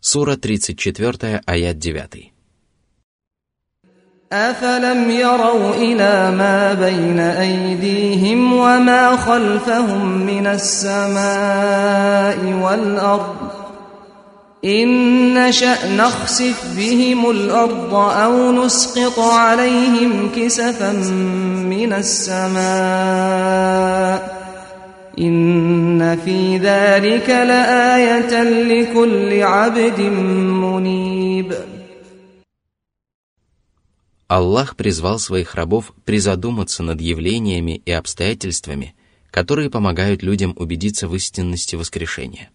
Сура 0.00 0.38
34, 0.38 1.42
аят 1.44 1.78
9. 1.78 2.33
أفلم 4.32 5.10
يروا 5.10 5.74
إلى 5.74 6.30
ما 6.36 6.72
بين 6.72 7.20
أيديهم 7.20 8.52
وما 8.52 9.16
خلفهم 9.16 10.18
من 10.26 10.46
السماء 10.46 12.38
والأرض 12.62 13.34
إن 14.64 14.88
نشأ 15.34 15.96
نخسف 15.96 16.76
بهم 16.76 17.30
الأرض 17.30 17.94
أو 17.94 18.52
نسقط 18.52 19.18
عليهم 19.18 20.30
كسفا 20.36 20.92
من 21.68 21.92
السماء 21.92 22.64
إن 25.18 26.18
في 26.24 26.58
ذلك 26.58 27.30
لآية 27.30 28.42
لكل 28.42 29.42
عبد 29.42 30.00
منيب 30.00 31.54
Аллах 34.34 34.74
призвал 34.74 35.20
своих 35.20 35.54
рабов 35.54 35.92
призадуматься 36.04 36.82
над 36.82 37.00
явлениями 37.00 37.80
и 37.86 37.92
обстоятельствами, 37.92 38.96
которые 39.30 39.70
помогают 39.70 40.24
людям 40.24 40.54
убедиться 40.56 41.06
в 41.06 41.14
истинности 41.14 41.76
воскрешения. 41.76 42.50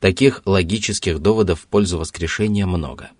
Таких 0.00 0.42
логических 0.46 1.20
доводов 1.20 1.60
в 1.60 1.66
пользу 1.68 1.98
воскрешения 1.98 2.66
много. 2.66 3.10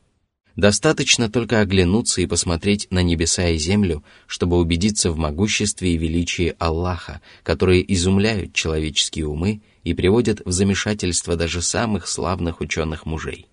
Достаточно 0.56 1.30
только 1.30 1.60
оглянуться 1.60 2.20
и 2.20 2.26
посмотреть 2.26 2.88
на 2.90 3.04
небеса 3.04 3.50
и 3.50 3.56
землю, 3.56 4.02
чтобы 4.26 4.58
убедиться 4.58 5.12
в 5.12 5.16
могуществе 5.16 5.94
и 5.94 5.96
величии 5.96 6.56
Аллаха, 6.58 7.20
которые 7.44 7.84
изумляют 7.94 8.52
человеческие 8.52 9.28
умы 9.28 9.62
и 9.84 9.94
приводят 9.94 10.42
в 10.44 10.50
замешательство 10.50 11.36
даже 11.36 11.62
самых 11.62 12.08
славных 12.08 12.60
ученых 12.60 13.06
мужей. 13.06 13.46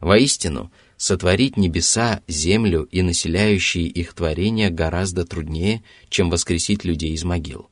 Воистину, 0.00 0.70
сотворить 1.00 1.56
небеса, 1.56 2.20
землю 2.28 2.82
и 2.82 3.00
населяющие 3.00 3.84
их 3.84 4.12
творения 4.12 4.68
гораздо 4.68 5.24
труднее, 5.24 5.82
чем 6.10 6.28
воскресить 6.28 6.84
людей 6.84 7.14
из 7.14 7.24
могил. 7.24 7.70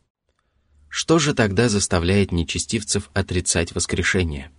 Что 0.88 1.18
же 1.18 1.34
тогда 1.34 1.68
заставляет 1.68 2.32
нечестивцев 2.32 3.10
отрицать 3.12 3.74
воскрешение? 3.74 4.50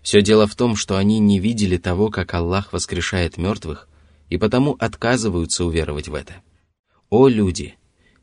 Все 0.00 0.22
дело 0.22 0.46
в 0.46 0.54
том, 0.54 0.76
что 0.76 0.96
они 0.96 1.18
не 1.18 1.40
видели 1.40 1.76
того, 1.76 2.08
как 2.08 2.32
Аллах 2.34 2.72
воскрешает 2.72 3.36
мертвых, 3.36 3.88
и 4.30 4.38
потому 4.38 4.76
отказываются 4.78 5.64
уверовать 5.64 6.06
в 6.06 6.14
это. 6.14 6.34
О 7.10 7.26
люди! 7.26 7.74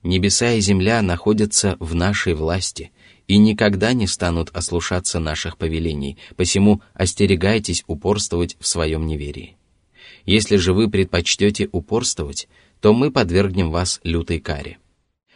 Небеса 0.04 0.54
и 0.54 0.62
земля 0.62 1.02
находятся 1.02 1.76
в 1.82 1.96
нашей 1.96 2.34
власти 2.34 2.92
и 3.28 3.38
никогда 3.38 3.92
не 3.92 4.08
станут 4.08 4.52
ослушаться 4.56 5.20
наших 5.20 5.58
повелений, 5.58 6.18
посему 6.38 6.82
остерегайтесь 6.94 7.84
упорствовать 7.88 8.56
в 8.62 8.68
своем 8.68 9.06
неверии. 9.06 9.55
Если 10.26 10.56
же 10.58 10.74
вы 10.74 10.90
предпочтете 10.90 11.70
упорствовать, 11.72 12.48
то 12.82 12.94
мы 12.94 13.12
подвергнем 13.12 13.72
вас 13.72 14.00
лютой 14.04 14.40
каре. 14.40 14.78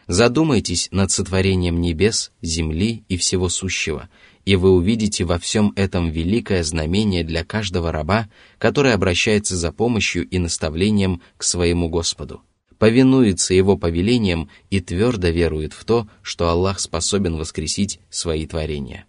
Задумайтесь 0.08 0.90
над 0.92 1.12
сотворением 1.12 1.80
небес, 1.80 2.32
земли 2.42 3.04
и 3.08 3.18
всего 3.18 3.48
сущего, 3.48 4.10
и 4.44 4.56
вы 4.56 4.72
увидите 4.72 5.24
во 5.24 5.38
всем 5.38 5.72
этом 5.76 6.10
великое 6.10 6.64
знамение 6.64 7.24
для 7.24 7.46
каждого 7.46 7.92
раба, 7.92 8.28
который 8.58 8.94
обращается 8.94 9.56
за 9.56 9.72
помощью 9.72 10.28
и 10.28 10.40
наставлением 10.40 11.22
к 11.38 11.44
своему 11.44 11.90
Господу, 11.90 12.42
повинуется 12.80 13.54
его 13.54 13.78
повелениям 13.78 14.50
и 14.72 14.80
твердо 14.80 15.28
верует 15.28 15.74
в 15.74 15.86
то, 15.86 16.08
что 16.24 16.50
Аллах 16.50 16.80
способен 16.80 17.36
воскресить 17.36 18.00
свои 18.10 18.48
творения. 18.48 19.06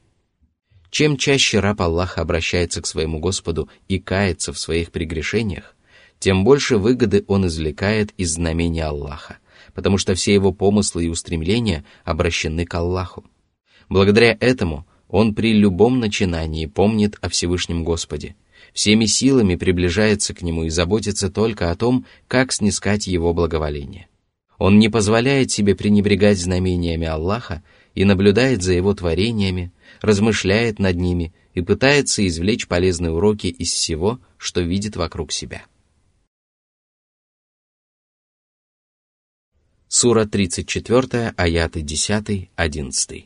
Чем 0.90 1.16
чаще 1.16 1.60
раб 1.60 1.80
Аллаха 1.80 2.20
обращается 2.20 2.82
к 2.82 2.86
своему 2.86 3.20
Господу 3.20 3.68
и 3.88 4.00
кается 4.00 4.52
в 4.52 4.58
своих 4.58 4.90
прегрешениях, 4.90 5.76
тем 6.18 6.44
больше 6.44 6.76
выгоды 6.76 7.24
он 7.28 7.46
извлекает 7.46 8.12
из 8.16 8.32
знамения 8.34 8.84
Аллаха, 8.84 9.38
потому 9.72 9.98
что 9.98 10.14
все 10.14 10.34
его 10.34 10.52
помыслы 10.52 11.06
и 11.06 11.08
устремления 11.08 11.84
обращены 12.04 12.66
к 12.66 12.74
Аллаху. 12.74 13.24
Благодаря 13.88 14.36
этому 14.40 14.86
он 15.08 15.34
при 15.34 15.52
любом 15.52 16.00
начинании 16.00 16.66
помнит 16.66 17.16
о 17.20 17.28
Всевышнем 17.28 17.84
Господе, 17.84 18.34
всеми 18.72 19.06
силами 19.06 19.54
приближается 19.54 20.34
к 20.34 20.42
Нему 20.42 20.64
и 20.64 20.70
заботится 20.70 21.30
только 21.30 21.70
о 21.70 21.76
том, 21.76 22.04
как 22.28 22.52
снискать 22.52 23.06
Его 23.06 23.32
благоволение. 23.32 24.08
Он 24.58 24.78
не 24.78 24.88
позволяет 24.88 25.50
себе 25.50 25.74
пренебрегать 25.74 26.38
знамениями 26.38 27.06
Аллаха 27.06 27.62
и 27.94 28.04
наблюдает 28.04 28.62
за 28.62 28.74
Его 28.74 28.92
творениями, 28.92 29.72
размышляет 30.01 30.79
над 30.79 30.95
ними 30.95 31.33
и 31.53 31.61
пытается 31.61 32.25
извлечь 32.27 32.67
полезные 32.67 33.11
уроки 33.11 33.47
из 33.47 33.71
всего, 33.71 34.19
что 34.37 34.61
видит 34.61 34.95
вокруг 34.95 35.31
себя. 35.31 35.65
Сура 39.87 40.25
34, 40.25 41.33
аяты 41.37 41.81
10-11. 41.81 43.25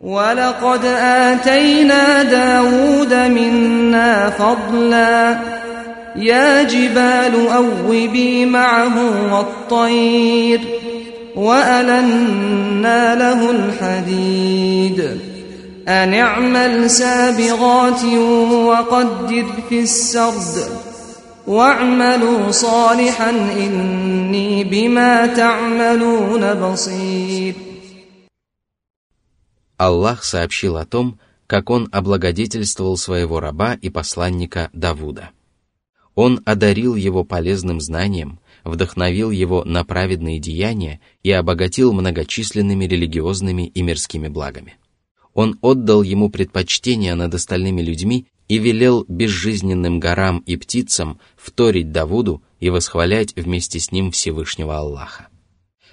ولقد 0.00 0.84
آتينا 0.84 2.22
داود 2.22 3.14
منا 3.14 4.30
فضلا 4.30 5.40
يا 6.16 6.62
جبال 6.62 7.48
أوبي 7.48 8.46
معه 8.46 8.96
والطير 9.34 10.60
وألنا 11.36 13.14
له 13.14 13.50
الحديد 13.50 15.00
أن 15.88 16.14
اعمل 16.14 16.90
سابغات 16.90 18.04
وقدر 18.68 19.44
في 19.68 19.80
السرد 19.80 20.68
واعملوا 21.46 22.50
صالحا 22.50 23.30
إني 23.30 24.64
بما 24.64 25.26
تعملون 25.26 26.54
بصير 26.54 27.54
Аллах 29.78 30.24
сообщил 30.24 30.78
о 30.78 30.86
том, 30.86 31.18
как 31.46 31.68
он 31.68 31.88
облагодетельствовал 31.92 32.96
своего 32.96 33.40
раба 33.40 33.74
и 33.74 33.90
посланника 33.90 34.70
Давуда. 34.72 35.30
Он 36.14 36.40
одарил 36.46 36.94
его 36.94 37.24
полезным 37.24 37.78
знанием, 37.80 38.40
вдохновил 38.63 39.31
его 39.31 39.63
на 39.63 39.83
праведные 39.83 40.39
деяния 40.39 40.99
и 41.23 41.31
обогатил 41.31 41.93
многочисленными 41.93 42.85
религиозными 42.85 43.67
и 43.67 43.81
мирскими 43.81 44.27
благами. 44.27 44.75
Он 45.33 45.57
отдал 45.61 46.03
ему 46.03 46.29
предпочтение 46.29 47.15
над 47.15 47.33
остальными 47.33 47.81
людьми 47.81 48.27
и 48.47 48.57
велел 48.57 49.05
безжизненным 49.07 49.99
горам 49.99 50.39
и 50.39 50.57
птицам 50.57 51.19
вторить 51.37 51.91
Давуду 51.91 52.43
и 52.59 52.69
восхвалять 52.69 53.33
вместе 53.35 53.79
с 53.79 53.91
ним 53.91 54.11
Всевышнего 54.11 54.77
Аллаха. 54.77 55.29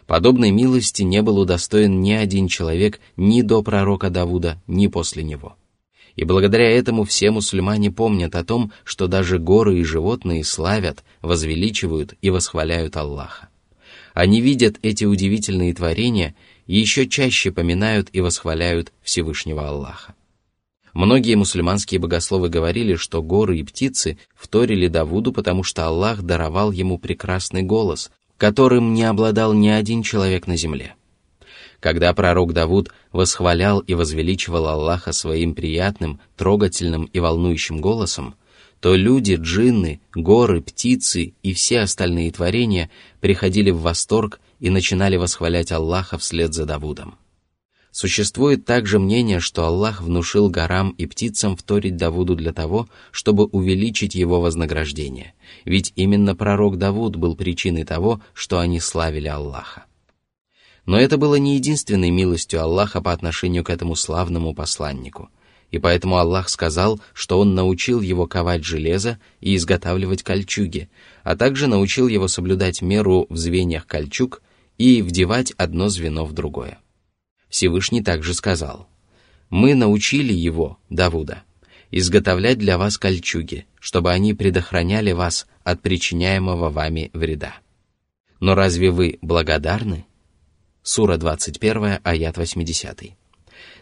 Подобной 0.06 0.50
милости 0.50 1.02
не 1.02 1.22
был 1.22 1.38
удостоен 1.38 2.00
ни 2.00 2.12
один 2.12 2.48
человек 2.48 2.98
ни 3.16 3.42
до 3.42 3.62
пророка 3.62 4.10
Давуда, 4.10 4.60
ни 4.66 4.86
после 4.86 5.22
него. 5.22 5.56
И 6.18 6.24
благодаря 6.24 6.68
этому 6.68 7.04
все 7.04 7.30
мусульмане 7.30 7.92
помнят 7.92 8.34
о 8.34 8.42
том, 8.42 8.72
что 8.82 9.06
даже 9.06 9.38
горы 9.38 9.78
и 9.78 9.84
животные 9.84 10.42
славят, 10.42 11.04
возвеличивают 11.22 12.14
и 12.20 12.30
восхваляют 12.30 12.96
Аллаха. 12.96 13.50
Они 14.14 14.40
видят 14.40 14.80
эти 14.82 15.04
удивительные 15.04 15.72
творения 15.72 16.34
и 16.66 16.76
еще 16.76 17.06
чаще 17.06 17.52
поминают 17.52 18.08
и 18.12 18.20
восхваляют 18.20 18.92
Всевышнего 19.00 19.68
Аллаха. 19.68 20.16
Многие 20.92 21.36
мусульманские 21.36 22.00
богословы 22.00 22.48
говорили, 22.48 22.96
что 22.96 23.22
горы 23.22 23.60
и 23.60 23.62
птицы 23.62 24.18
вторили 24.34 24.88
Давуду, 24.88 25.32
потому 25.32 25.62
что 25.62 25.86
Аллах 25.86 26.22
даровал 26.22 26.72
ему 26.72 26.98
прекрасный 26.98 27.62
голос, 27.62 28.10
которым 28.38 28.92
не 28.92 29.04
обладал 29.04 29.54
ни 29.54 29.68
один 29.68 30.02
человек 30.02 30.48
на 30.48 30.56
земле. 30.56 30.96
Когда 31.80 32.12
пророк 32.12 32.52
Давуд 32.52 32.90
восхвалял 33.12 33.78
и 33.80 33.94
возвеличивал 33.94 34.66
Аллаха 34.66 35.12
своим 35.12 35.54
приятным, 35.54 36.20
трогательным 36.36 37.04
и 37.04 37.20
волнующим 37.20 37.80
голосом, 37.80 38.34
то 38.80 38.94
люди, 38.94 39.36
джинны, 39.40 40.00
горы, 40.14 40.60
птицы 40.60 41.34
и 41.42 41.52
все 41.54 41.80
остальные 41.80 42.32
творения 42.32 42.90
приходили 43.20 43.70
в 43.70 43.80
восторг 43.80 44.40
и 44.60 44.70
начинали 44.70 45.16
восхвалять 45.16 45.72
Аллаха 45.72 46.18
вслед 46.18 46.52
за 46.52 46.64
Давудом. 46.64 47.16
Существует 47.90 48.64
также 48.64 48.98
мнение, 48.98 49.40
что 49.40 49.64
Аллах 49.64 50.02
внушил 50.02 50.50
горам 50.50 50.90
и 50.90 51.06
птицам 51.06 51.56
вторить 51.56 51.96
Давуду 51.96 52.36
для 52.36 52.52
того, 52.52 52.88
чтобы 53.10 53.46
увеличить 53.46 54.14
его 54.14 54.40
вознаграждение, 54.40 55.34
ведь 55.64 55.92
именно 55.96 56.36
пророк 56.36 56.76
Давуд 56.76 57.16
был 57.16 57.34
причиной 57.34 57.84
того, 57.84 58.20
что 58.34 58.58
они 58.58 58.78
славили 58.78 59.26
Аллаха. 59.26 59.87
Но 60.88 60.98
это 60.98 61.18
было 61.18 61.34
не 61.34 61.56
единственной 61.56 62.10
милостью 62.10 62.62
Аллаха 62.62 63.02
по 63.02 63.12
отношению 63.12 63.62
к 63.62 63.68
этому 63.68 63.94
славному 63.94 64.54
посланнику. 64.54 65.28
И 65.70 65.78
поэтому 65.78 66.16
Аллах 66.16 66.48
сказал, 66.48 66.98
что 67.12 67.38
Он 67.38 67.54
научил 67.54 68.00
его 68.00 68.26
ковать 68.26 68.64
железо 68.64 69.18
и 69.42 69.54
изготавливать 69.54 70.22
кольчуги, 70.22 70.88
а 71.24 71.36
также 71.36 71.66
научил 71.66 72.08
его 72.08 72.26
соблюдать 72.26 72.80
меру 72.80 73.26
в 73.28 73.36
звеньях 73.36 73.86
кольчуг 73.86 74.40
и 74.78 75.02
вдевать 75.02 75.52
одно 75.58 75.90
звено 75.90 76.24
в 76.24 76.32
другое. 76.32 76.78
Всевышний 77.50 78.02
также 78.02 78.32
сказал, 78.32 78.88
«Мы 79.50 79.74
научили 79.74 80.32
его, 80.32 80.78
Давуда, 80.88 81.42
изготовлять 81.90 82.56
для 82.56 82.78
вас 82.78 82.96
кольчуги, 82.96 83.66
чтобы 83.78 84.10
они 84.10 84.32
предохраняли 84.32 85.12
вас 85.12 85.46
от 85.64 85.82
причиняемого 85.82 86.70
вами 86.70 87.10
вреда. 87.12 87.56
Но 88.40 88.54
разве 88.54 88.90
вы 88.90 89.18
благодарны?» 89.20 90.07
Сура 90.90 91.18
21, 91.18 91.98
аят 92.02 92.38
80. 92.38 93.12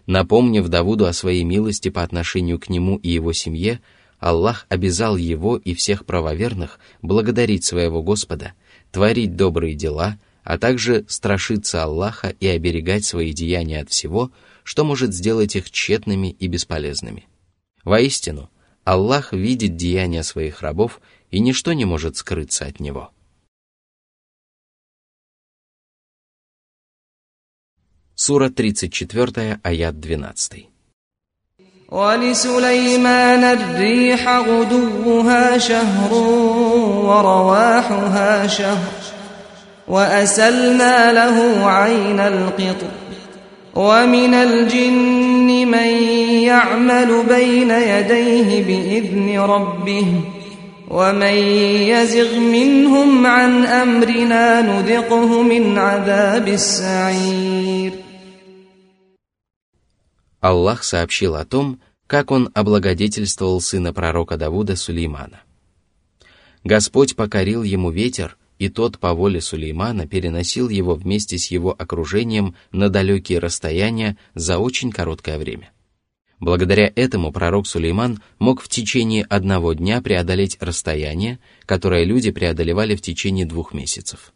Напомнив 0.06 0.66
Давуду 0.66 1.06
о 1.06 1.12
своей 1.12 1.44
милости 1.44 1.88
по 1.88 2.02
отношению 2.02 2.58
к 2.58 2.68
нему 2.68 2.96
и 2.96 3.10
его 3.10 3.32
семье, 3.32 3.80
Аллах 4.18 4.66
обязал 4.70 5.16
его 5.16 5.56
и 5.56 5.74
всех 5.74 6.04
правоверных 6.04 6.80
благодарить 7.02 7.64
своего 7.64 8.02
Господа, 8.02 8.54
творить 8.90 9.36
добрые 9.36 9.76
дела, 9.76 10.18
а 10.42 10.58
также 10.58 11.04
страшиться 11.06 11.84
Аллаха 11.84 12.34
и 12.40 12.48
оберегать 12.48 13.04
свои 13.04 13.32
деяния 13.32 13.82
от 13.82 13.90
всего, 13.90 14.32
что 14.64 14.84
может 14.84 15.14
сделать 15.14 15.54
их 15.54 15.70
тщетными 15.70 16.32
и 16.32 16.48
бесполезными. 16.48 17.28
Воистину, 17.84 18.50
Аллах 18.82 19.32
видит 19.32 19.76
деяния 19.76 20.24
своих 20.24 20.60
рабов, 20.60 21.00
и 21.30 21.38
ничто 21.38 21.72
не 21.72 21.84
может 21.84 22.16
скрыться 22.16 22.66
от 22.66 22.80
Него. 22.80 23.12
Сура 28.15 28.49
34, 28.49 29.59
аят 29.63 29.95
12. 29.95 30.71
ولسليمان 31.91 33.43
الريح 33.43 34.37
غدوها 34.37 35.57
شهر 35.57 36.13
ورواحها 37.07 38.47
شهر 38.47 38.93
وأسلنا 39.87 41.13
له 41.13 41.65
عين 41.65 42.19
القطر 42.19 42.91
ومن 43.75 44.33
الجن 44.33 45.67
من 45.67 45.89
يعمل 46.43 47.23
بين 47.29 47.71
يديه 47.71 48.63
بإذن 48.63 49.39
ربه 49.39 50.05
ومن 50.89 51.37
يزغ 51.91 52.39
منهم 52.39 53.25
عن 53.27 53.65
أمرنا 53.65 54.61
نذقه 54.61 55.41
من 55.41 55.77
عذاب 55.77 56.47
السعير 56.47 57.91
Аллах 60.40 60.84
сообщил 60.84 61.34
о 61.34 61.44
том, 61.44 61.80
как 62.06 62.30
он 62.30 62.50
облагодетельствовал 62.54 63.60
сына 63.60 63.92
пророка 63.92 64.36
Давуда 64.36 64.76
Сулеймана. 64.76 65.40
Господь 66.62 67.16
покорил 67.16 67.62
ему 67.62 67.90
ветер, 67.90 68.36
и 68.58 68.68
тот 68.68 68.98
по 68.98 69.12
воле 69.12 69.40
Сулеймана 69.40 70.06
переносил 70.06 70.68
его 70.68 70.94
вместе 70.94 71.38
с 71.38 71.50
его 71.50 71.74
окружением 71.76 72.54
на 72.72 72.88
далекие 72.88 73.38
расстояния 73.38 74.16
за 74.34 74.58
очень 74.58 74.90
короткое 74.90 75.38
время. 75.38 75.70
Благодаря 76.38 76.92
этому 76.94 77.32
пророк 77.32 77.66
Сулейман 77.66 78.20
мог 78.38 78.60
в 78.60 78.68
течение 78.68 79.24
одного 79.24 79.72
дня 79.72 80.02
преодолеть 80.02 80.58
расстояние, 80.60 81.38
которое 81.64 82.04
люди 82.04 82.30
преодолевали 82.30 82.94
в 82.94 83.00
течение 83.00 83.46
двух 83.46 83.72
месяцев. 83.72 84.32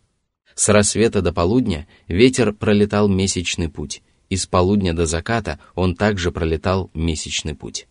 С 0.55 0.69
рассвета 0.69 1.21
до 1.21 1.33
полудня 1.33 1.87
ветер 2.09 2.53
пролетал 2.53 3.09
месячный 3.09 3.69
путь, 3.69 4.03
и 4.31 4.37
с 4.37 4.47
полудня 4.47 4.95
до 4.95 5.05
заката 5.05 5.59
он 5.75 5.95
также 5.95 6.33
пролетал 6.33 6.91
месячный 6.95 7.55
путь. 7.55 7.87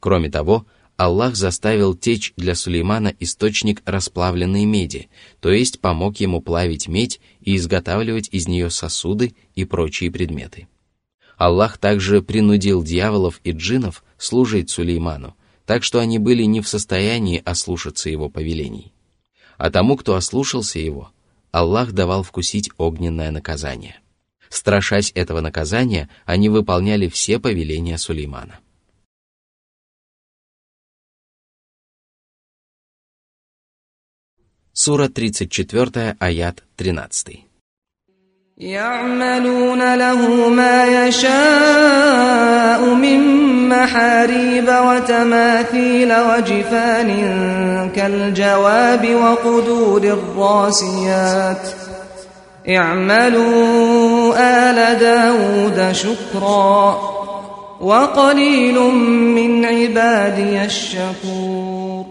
Кроме 0.00 0.28
того, 0.28 0.66
Аллах 0.96 1.34
заставил 1.34 1.94
течь 1.94 2.34
для 2.36 2.54
Сулеймана 2.54 3.14
источник 3.20 3.80
расплавленной 3.86 4.66
меди, 4.66 5.08
то 5.40 5.50
есть 5.50 5.80
помог 5.80 6.18
ему 6.18 6.42
плавить 6.42 6.88
медь 6.88 7.20
и 7.40 7.56
изготавливать 7.56 8.28
из 8.32 8.48
нее 8.48 8.68
сосуды 8.68 9.34
и 9.54 9.64
прочие 9.64 10.10
предметы. 10.10 10.68
Аллах 11.38 11.78
также 11.78 12.20
принудил 12.20 12.82
дьяволов 12.82 13.40
и 13.44 13.52
джинов 13.52 14.04
служить 14.18 14.68
Сулейману, 14.68 15.36
так 15.64 15.84
что 15.84 16.00
они 16.00 16.18
были 16.18 16.42
не 16.42 16.60
в 16.60 16.68
состоянии 16.68 17.40
ослушаться 17.42 18.10
его 18.10 18.28
повелений. 18.28 18.92
А 19.56 19.70
тому, 19.70 19.96
кто 19.96 20.16
ослушался 20.16 20.80
его, 20.80 21.12
Аллах 21.50 21.92
давал 21.92 22.24
вкусить 22.24 22.70
огненное 22.76 23.30
наказание. 23.30 23.99
Страшась 24.49 25.11
этого 25.15 25.41
наказания, 25.41 26.09
они 26.25 26.49
выполняли 26.49 27.07
все 27.07 27.39
повеления 27.39 27.97
Сулеймана. 27.97 28.59
Сура 34.73 35.07
34, 35.07 36.17
аят 36.19 36.63
13. 36.77 37.45
يعملون 38.57 39.95
له 39.95 40.49
ما 40.49 41.07
يشاء 41.07 42.93
من 42.93 43.19
محاريب 43.69 44.67
وتماثيل 44.67 46.13
وجفان 46.13 47.09
كالجواب 47.95 49.15
وقدور 49.15 50.03
الراسيات 50.03 51.67
اعملوا 52.69 53.88
آل 54.39 54.99
داود 54.99 55.91
شكرا 55.91 57.15
وقليل 57.81 58.79
من 59.35 59.65
عبادي 59.65 60.65
الشكور 60.65 62.05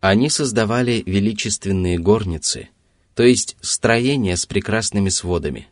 Они 0.00 0.28
создавали 0.28 1.04
величественные 1.06 1.96
горницы, 1.96 2.70
то 3.14 3.22
есть 3.22 3.56
строения 3.60 4.36
с 4.36 4.46
прекрасными 4.46 5.10
сводами, 5.10 5.68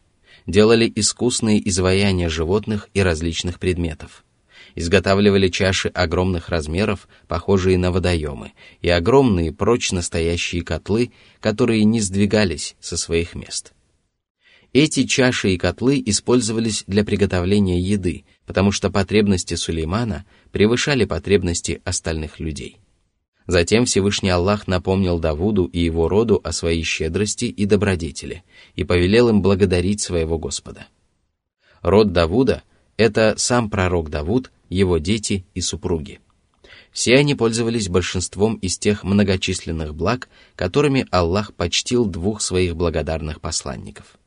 делали 0.46 0.90
искусные 0.94 1.68
изваяния 1.68 2.28
животных 2.28 2.88
и 2.94 3.02
различных 3.02 3.58
предметов 3.58 4.24
изготавливали 4.74 5.48
чаши 5.48 5.88
огромных 5.88 6.48
размеров, 6.48 7.08
похожие 7.28 7.78
на 7.78 7.90
водоемы, 7.90 8.52
и 8.82 8.88
огромные 8.88 9.52
прочно 9.52 10.02
стоящие 10.02 10.62
котлы, 10.62 11.12
которые 11.40 11.84
не 11.84 12.00
сдвигались 12.00 12.76
со 12.80 12.96
своих 12.96 13.34
мест. 13.34 13.72
Эти 14.75 15.05
чаши 15.05 15.51
и 15.53 15.57
котлы 15.57 16.03
использовались 16.05 16.83
для 16.85 17.05
приготовления 17.05 17.79
еды, 17.79 18.25
потому 18.45 18.73
что 18.73 18.91
потребности 18.91 19.53
Сулеймана 19.53 20.25
превышали 20.51 21.05
потребности 21.05 21.81
остальных 21.85 22.41
людей. 22.41 22.79
Затем 23.47 23.85
Всевышний 23.85 24.31
Аллах 24.31 24.67
напомнил 24.67 25.17
Давуду 25.17 25.63
и 25.63 25.79
его 25.79 26.09
роду 26.09 26.41
о 26.43 26.51
своей 26.51 26.83
щедрости 26.83 27.45
и 27.45 27.65
добродетели 27.65 28.43
и 28.75 28.83
повелел 28.83 29.29
им 29.29 29.41
благодарить 29.41 30.01
своего 30.01 30.37
Господа. 30.37 30.87
Род 31.81 32.11
Давуда— 32.11 32.61
это 32.97 33.35
сам 33.37 33.69
пророк 33.69 34.09
Давуд 34.09 34.51
его 34.67 34.97
дети 34.97 35.45
и 35.53 35.61
супруги. 35.61 36.19
Все 36.91 37.15
они 37.15 37.33
пользовались 37.33 37.87
большинством 37.87 38.55
из 38.55 38.77
тех 38.77 39.05
многочисленных 39.05 39.95
благ, 39.95 40.27
которыми 40.57 41.07
Аллах 41.11 41.53
почтил 41.53 42.05
двух 42.05 42.41
своих 42.41 42.75
благодарных 42.75 43.39
посланников. 43.39 44.17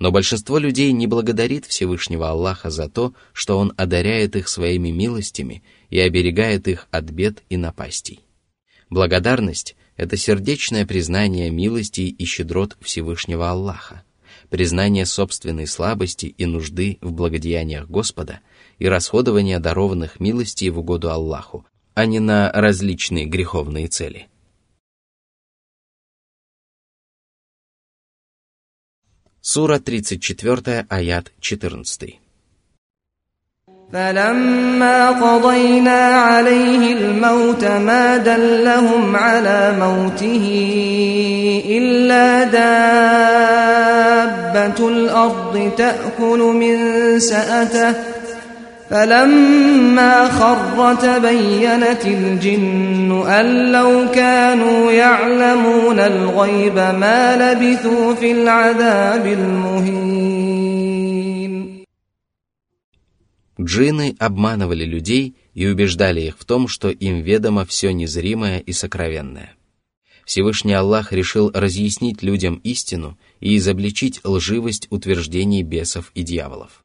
Но 0.00 0.10
большинство 0.10 0.56
людей 0.56 0.92
не 0.92 1.06
благодарит 1.06 1.66
Всевышнего 1.66 2.30
Аллаха 2.30 2.70
за 2.70 2.88
то, 2.88 3.12
что 3.34 3.58
Он 3.58 3.74
одаряет 3.76 4.34
их 4.34 4.48
своими 4.48 4.88
милостями 4.88 5.62
и 5.90 6.00
оберегает 6.00 6.66
их 6.68 6.88
от 6.90 7.04
бед 7.10 7.42
и 7.50 7.58
напастей. 7.58 8.20
Благодарность— 8.88 9.76
это 9.96 10.16
сердечное 10.16 10.86
признание 10.86 11.50
милости 11.50 12.00
и 12.00 12.24
щедрот 12.24 12.78
Всевышнего 12.80 13.50
Аллаха, 13.50 14.02
признание 14.48 15.04
собственной 15.04 15.66
слабости 15.66 16.34
и 16.36 16.46
нужды 16.46 16.96
в 17.02 17.12
благодеяниях 17.12 17.86
Господа 17.86 18.40
и 18.78 18.88
расходование 18.88 19.58
дарованных 19.58 20.18
милостей 20.18 20.70
в 20.70 20.78
угоду 20.78 21.10
Аллаху, 21.10 21.66
а 21.92 22.06
не 22.06 22.20
на 22.20 22.50
различные 22.50 23.26
греховные 23.26 23.88
цели. 23.88 24.29
Сура 29.41 29.79
34, 29.79 30.85
аят 30.89 31.31
14. 31.39 32.19
فلما 33.93 35.09
قضينا 35.09 35.99
عليه 35.99 36.93
الموت 36.93 37.65
ما 37.65 38.17
دلهم 38.17 39.15
على 39.15 39.75
موته 39.79 40.45
إلا 41.65 42.43
دابة 42.43 43.19
الأرض 44.87 45.71
تأكل 45.77 46.39
من 46.39 46.75
سأته 47.19 47.93
فلما 48.89 50.29
خر 50.29 50.95
تبينت 50.95 52.05
الجن 52.05 53.23
أن 53.27 53.71
لو 53.71 54.11
كانوا 54.11 54.91
يعلمون 54.91 55.99
الغيب 55.99 56.75
ما 56.75 57.35
لبثوا 57.37 58.15
في 58.15 58.31
العذاب 58.31 59.25
المهين 59.27 60.25
Джинны 63.57 64.15
обманывали 64.19 64.85
людей 64.85 65.35
и 65.53 65.65
убеждали 65.67 66.21
их 66.21 66.37
в 66.37 66.43
том, 66.45 66.67
что 66.67 66.89
им 66.89 67.21
ведомо 67.21 67.65
все 67.65 67.93
незримое 67.93 68.59
и 68.59 68.73
сокровенное. 68.73 69.55
Всевышний 70.25 70.73
Аллах 70.73 71.13
решил 71.13 71.51
разъяснить 71.53 72.21
людям 72.21 72.55
истину 72.63 73.17
и 73.39 73.55
изобличить 73.57 74.19
лживость 74.25 74.87
утверждений 74.89 75.61
бесов 75.61 76.11
и 76.15 76.23
дьяволов. 76.23 76.83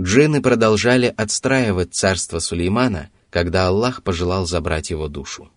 Джинны 0.00 0.40
продолжали 0.40 1.12
отстраивать 1.16 1.92
царство 1.92 2.38
Сулеймана, 2.38 3.10
когда 3.30 3.66
Аллах 3.66 4.04
пожелал 4.04 4.46
забрать 4.46 4.90
его 4.90 5.08
душу. 5.08 5.50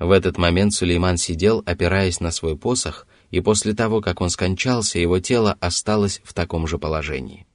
В 0.00 0.10
этот 0.10 0.38
момент 0.38 0.74
Сулейман 0.74 1.16
сидел, 1.18 1.62
опираясь 1.64 2.18
на 2.18 2.32
свой 2.32 2.56
посох, 2.56 3.06
и 3.30 3.40
после 3.40 3.74
того, 3.74 4.00
как 4.00 4.20
он 4.20 4.30
скончался, 4.30 4.98
его 4.98 5.20
тело 5.20 5.56
осталось 5.60 6.20
в 6.24 6.34
таком 6.34 6.66
же 6.66 6.78
положении. 6.78 7.46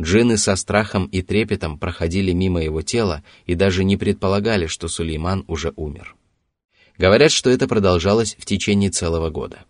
Джинны 0.00 0.38
со 0.38 0.56
страхом 0.56 1.06
и 1.06 1.20
трепетом 1.20 1.78
проходили 1.78 2.32
мимо 2.32 2.62
его 2.62 2.80
тела 2.80 3.22
и 3.44 3.54
даже 3.54 3.84
не 3.84 3.98
предполагали, 3.98 4.66
что 4.66 4.88
Сулейман 4.88 5.44
уже 5.46 5.74
умер. 5.76 6.16
Говорят, 6.96 7.32
что 7.32 7.50
это 7.50 7.68
продолжалось 7.68 8.34
в 8.38 8.46
течение 8.46 8.90
целого 8.90 9.28
года. 9.28 9.60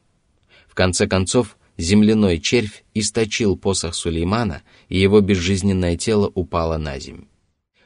В 0.68 0.74
конце 0.74 1.08
концов, 1.08 1.56
земляной 1.76 2.38
червь 2.38 2.84
источил 2.94 3.56
посох 3.56 3.94
Сулеймана, 3.94 4.62
и 4.88 4.98
его 4.98 5.20
безжизненное 5.20 5.96
тело 5.96 6.30
упало 6.34 6.76
на 6.78 6.98
земь. 6.98 7.24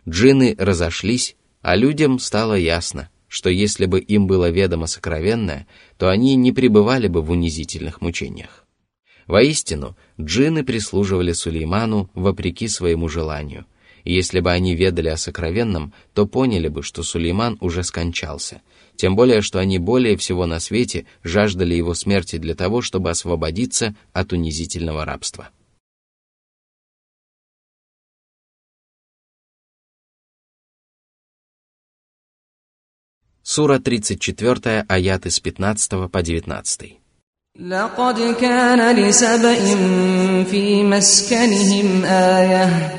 Джинны 0.09 0.55
разошлись, 0.59 1.37
а 1.63 1.77
людям 1.77 2.19
стало 2.19 2.55
ясно, 2.55 3.11
что 3.29 3.51
если 3.51 3.87
бы 3.87 4.01
им 4.01 4.27
было 4.27 4.51
ведомо 4.51 4.87
сокровенное, 4.87 5.67
то 5.99 6.09
они 6.09 6.35
не 6.35 6.53
пребывали 6.53 7.07
бы 7.07 7.23
в 7.23 7.31
унизительных 7.31 8.01
мучениях. 8.01 8.67
Воистину, 9.27 9.97
джинны 10.21 10.65
прислуживали 10.65 11.33
Сулейману 11.33 12.11
вопреки 12.15 12.67
своему 12.67 13.09
желанию, 13.09 13.67
и 14.03 14.13
если 14.13 14.41
бы 14.41 14.51
они 14.51 14.75
ведали 14.75 15.09
о 15.09 15.17
сокровенном, 15.17 15.93
то 16.15 16.27
поняли 16.27 16.67
бы, 16.67 16.83
что 16.83 17.03
Сулейман 17.03 17.57
уже 17.61 17.85
скончался, 17.85 18.63
тем 19.00 19.16
более, 19.16 19.42
что 19.42 19.60
они 19.60 19.80
более 19.80 20.18
всего 20.18 20.46
на 20.46 20.60
свете 20.60 21.06
жаждали 21.24 21.76
его 21.76 21.94
смерти 21.94 22.38
для 22.38 22.56
того, 22.56 22.82
чтобы 22.82 23.10
освободиться 23.10 23.96
от 24.14 24.34
унизительного 24.34 25.06
рабства. 25.06 25.50
Сура 33.44 33.78
34, 33.80 34.86
аяты 34.90 35.30
с 35.30 35.40
15 35.40 36.12
по 36.12 36.22
19. 36.22 37.00
لقد 37.60 38.36
كان 38.42 38.96
لسبإ 38.96 39.76
في 40.52 40.84
مسكنهم 40.84 42.06
آية 42.06 42.99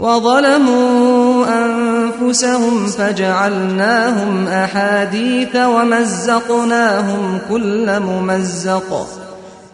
وظلموا 0.00 1.46
أنفسهم 1.64 2.86
فجعلناهم 2.86 4.46
أحاديث 4.46 5.56
ومزقناهم 5.56 7.38
كل 7.48 8.00
ممزق 8.00 9.08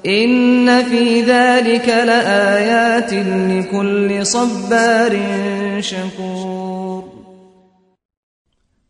إن 0.07 0.85
في 0.85 1.23
ذلك 1.23 1.89
لآيات 1.89 3.13
لكل 3.13 4.27
صبار 4.27 5.21
شكور 5.81 7.13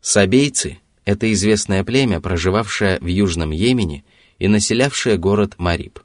Сабейцы — 0.05 1.05
это 1.05 1.31
известное 1.31 1.85
племя, 1.85 2.19
проживавшее 2.19 2.99
в 2.99 3.07
Южном 3.07 3.51
Йемене 3.51 4.03
и 4.37 4.49
населявшее 4.49 5.17
город 5.17 5.53
Мариб. 5.57 5.99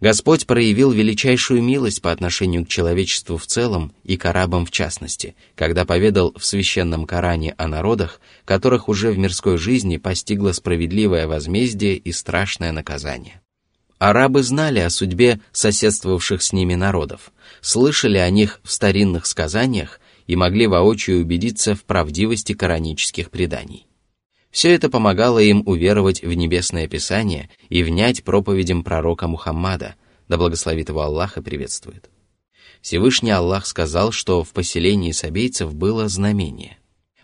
Господь 0.00 0.46
проявил 0.46 0.92
величайшую 0.92 1.60
милость 1.60 2.02
по 2.02 2.12
отношению 2.12 2.64
к 2.64 2.68
человечеству 2.68 3.36
в 3.36 3.46
целом 3.46 3.92
и 4.04 4.16
к 4.16 4.26
арабам 4.26 4.64
в 4.64 4.70
частности, 4.70 5.34
когда 5.56 5.84
поведал 5.84 6.32
в 6.36 6.44
священном 6.44 7.04
Коране 7.04 7.54
о 7.58 7.66
народах, 7.66 8.20
которых 8.44 8.88
уже 8.88 9.10
в 9.10 9.18
мирской 9.18 9.58
жизни 9.58 9.96
постигло 9.96 10.52
справедливое 10.52 11.26
возмездие 11.26 11.96
и 11.96 12.12
страшное 12.12 12.70
наказание. 12.70 13.42
Арабы 13.98 14.44
знали 14.44 14.78
о 14.78 14.90
судьбе 14.90 15.40
соседствовавших 15.50 16.42
с 16.42 16.52
ними 16.52 16.76
народов, 16.76 17.32
слышали 17.60 18.18
о 18.18 18.30
них 18.30 18.60
в 18.62 18.70
старинных 18.70 19.26
сказаниях 19.26 19.98
и 20.28 20.36
могли 20.36 20.68
воочию 20.68 21.20
убедиться 21.20 21.74
в 21.74 21.82
правдивости 21.82 22.52
коранических 22.52 23.30
преданий. 23.30 23.87
Все 24.58 24.74
это 24.74 24.90
помогало 24.90 25.38
им 25.38 25.62
уверовать 25.66 26.20
в 26.20 26.32
Небесное 26.32 26.88
Писание 26.88 27.48
и 27.68 27.84
внять 27.84 28.24
проповедям 28.24 28.82
пророка 28.82 29.28
Мухаммада, 29.28 29.94
да 30.26 30.36
благословит 30.36 30.88
его 30.88 31.02
Аллах 31.02 31.36
и 31.36 31.42
приветствует. 31.42 32.10
Всевышний 32.80 33.30
Аллах 33.30 33.66
сказал, 33.66 34.10
что 34.10 34.42
в 34.42 34.48
поселении 34.48 35.12
сабейцев 35.12 35.76
было 35.76 36.08
знамение. 36.08 36.78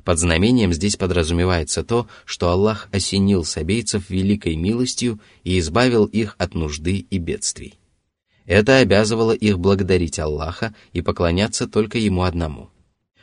Под 0.05 0.21
знамением 0.21 0.73
здесь 0.73 0.95
подразумевается 0.95 1.83
то, 1.83 2.07
что 2.25 2.51
Аллах 2.51 2.89
осенил 2.93 3.45
сабейцев 3.45 4.11
великой 4.11 4.55
милостью 4.55 5.19
и 5.43 5.59
избавил 5.59 6.05
их 6.05 6.37
от 6.39 6.55
нужды 6.55 6.99
и 6.99 7.19
бедствий. 7.19 7.75
Это 8.47 8.79
обязывало 8.79 9.33
их 9.33 9.59
благодарить 9.59 10.21
Аллаха 10.21 10.73
и 10.93 11.03
поклоняться 11.03 11.67
только 11.67 11.99
Ему 11.99 12.23
одному. 12.23 12.71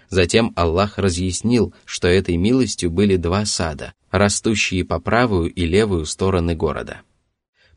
Затем 0.10 0.52
Аллах 0.58 0.98
разъяснил, 0.98 1.74
что 1.86 2.10
этой 2.10 2.36
милостью 2.36 2.92
были 2.92 3.16
два 3.16 3.46
сада, 3.46 3.94
растущие 4.12 4.86
по 4.86 5.00
правую 5.00 5.52
и 5.52 5.66
левую 5.66 6.06
стороны 6.06 6.56
города. 6.56 7.02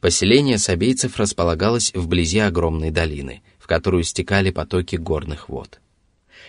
Поселение 0.01 0.59
сабейцев 0.59 1.16
располагалось 1.16 1.92
вблизи 1.94 2.40
огромной 2.40 2.90
долины, 2.90 3.42
в 3.59 3.66
которую 3.66 4.03
стекали 4.03 4.51
потоки 4.51 4.97
горных 4.97 5.49
вод. 5.49 5.81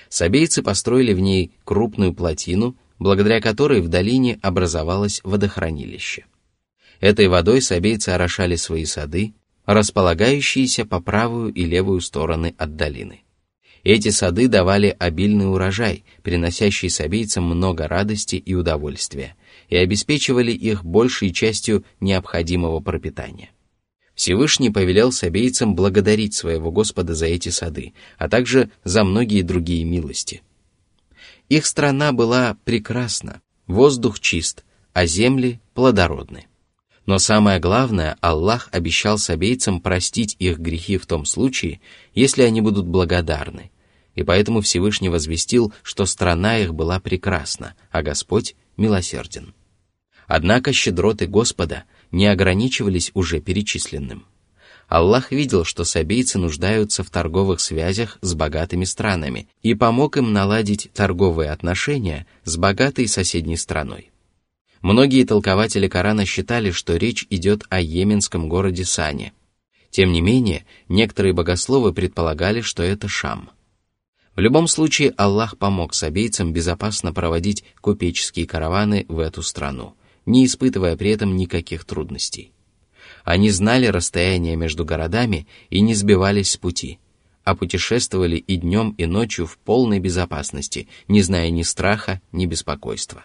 Сабейцы 0.10 0.62
построили 0.62 1.14
в 1.14 1.20
ней 1.20 1.54
крупную 1.64 2.14
плотину, 2.14 2.76
благодаря 3.00 3.40
которой 3.40 3.82
в 3.82 3.88
долине 3.88 4.40
образовалось 4.42 5.22
водохранилище. 5.24 6.26
Этой 7.00 7.28
водой 7.28 7.62
сабейцы 7.62 8.10
орошали 8.10 8.56
свои 8.56 8.86
сады, 8.86 9.34
располагающиеся 9.66 10.86
по 10.86 11.00
правую 11.00 11.54
и 11.54 11.64
левую 11.66 12.02
стороны 12.02 12.56
от 12.58 12.76
долины. 12.76 13.22
Эти 13.84 14.10
сады 14.10 14.48
давали 14.48 14.96
обильный 14.98 15.50
урожай, 15.50 16.06
приносящий 16.24 16.90
сабийцам 16.90 17.44
много 17.44 17.88
радости 17.88 18.36
и 18.36 18.56
удовольствия, 18.56 19.36
и 19.70 19.76
обеспечивали 19.76 20.52
их 20.52 20.84
большей 20.84 21.32
частью 21.32 21.84
необходимого 22.00 22.80
пропитания. 22.80 23.50
Всевышний 24.16 24.70
повелел 24.70 25.12
сабейцам 25.12 25.76
благодарить 25.76 26.34
своего 26.34 26.72
Господа 26.72 27.14
за 27.14 27.26
эти 27.26 27.50
сады, 27.50 27.94
а 28.18 28.30
также 28.30 28.72
за 28.84 29.04
многие 29.04 29.42
другие 29.42 29.84
милости. 29.84 30.42
Их 31.50 31.66
страна 31.66 32.14
была 32.14 32.58
прекрасна, 32.64 33.42
воздух 33.68 34.20
чист, 34.20 34.64
а 34.94 35.06
земли 35.06 35.60
плодородны. 35.74 36.48
Но 37.06 37.20
самое 37.20 37.60
главное, 37.60 38.18
Аллах 38.22 38.70
обещал 38.72 39.20
сабейцам 39.20 39.80
простить 39.80 40.36
их 40.40 40.58
грехи 40.58 40.98
в 40.98 41.06
том 41.06 41.26
случае, 41.26 41.82
если 42.16 42.42
они 42.42 42.62
будут 42.62 42.88
благодарны. 42.88 43.70
И 44.16 44.24
поэтому 44.24 44.62
Всевышний 44.62 45.10
возвестил, 45.10 45.74
что 45.84 46.06
страна 46.06 46.58
их 46.58 46.74
была 46.74 47.00
прекрасна, 47.00 47.76
а 47.92 48.02
Господь 48.02 48.56
милосерден. 48.78 49.54
Однако 50.28 50.74
щедроты 50.74 51.28
Господа 51.28 51.84
не 52.12 52.28
ограничивались 52.28 53.12
уже 53.14 53.40
перечисленным. 53.40 54.26
Аллах 54.88 55.32
видел, 55.32 55.66
что 55.66 55.84
сабейцы 55.84 56.38
нуждаются 56.38 57.04
в 57.04 57.10
торговых 57.10 57.60
связях 57.60 58.20
с 58.22 58.34
богатыми 58.36 58.86
странами 58.86 59.48
и 59.64 59.74
помог 59.74 60.18
им 60.18 60.32
наладить 60.32 60.92
торговые 60.94 61.50
отношения 61.50 62.28
с 62.44 62.56
богатой 62.58 63.08
соседней 63.08 63.58
страной. 63.58 64.12
Многие 64.82 65.26
толкователи 65.26 65.88
Корана 65.88 66.26
считали, 66.26 66.70
что 66.70 66.96
речь 66.96 67.26
идет 67.32 67.64
о 67.70 67.82
йеменском 67.82 68.48
городе 68.48 68.86
Сане. 68.86 69.34
Тем 69.90 70.12
не 70.12 70.22
менее, 70.22 70.66
некоторые 70.88 71.34
богословы 71.34 71.92
предполагали, 71.92 72.62
что 72.62 72.84
это 72.84 73.08
Шам. 73.08 73.50
В 74.36 74.40
любом 74.42 74.68
случае, 74.68 75.12
Аллах 75.12 75.58
помог 75.58 75.94
сабейцам 75.94 76.52
безопасно 76.52 77.14
проводить 77.14 77.64
купеческие 77.80 78.46
караваны 78.46 79.06
в 79.08 79.20
эту 79.20 79.42
страну, 79.42 79.96
не 80.26 80.46
испытывая 80.46 80.98
при 80.98 81.12
этом 81.12 81.38
никаких 81.38 81.86
трудностей. 81.86 82.52
Они 83.24 83.50
знали 83.50 83.88
расстояние 83.88 84.58
между 84.58 84.84
городами 84.84 85.48
и 85.70 85.80
не 85.80 85.96
сбивались 85.96 86.52
с 86.52 86.58
пути, 86.58 87.00
а 87.46 87.56
путешествовали 87.56 88.36
и 88.36 88.58
днем, 88.58 88.94
и 88.98 89.06
ночью 89.06 89.46
в 89.48 89.58
полной 89.58 90.00
безопасности, 90.00 90.90
не 91.08 91.22
зная 91.22 91.50
ни 91.50 91.64
страха, 91.64 92.22
ни 92.34 92.46
беспокойства. 92.46 93.24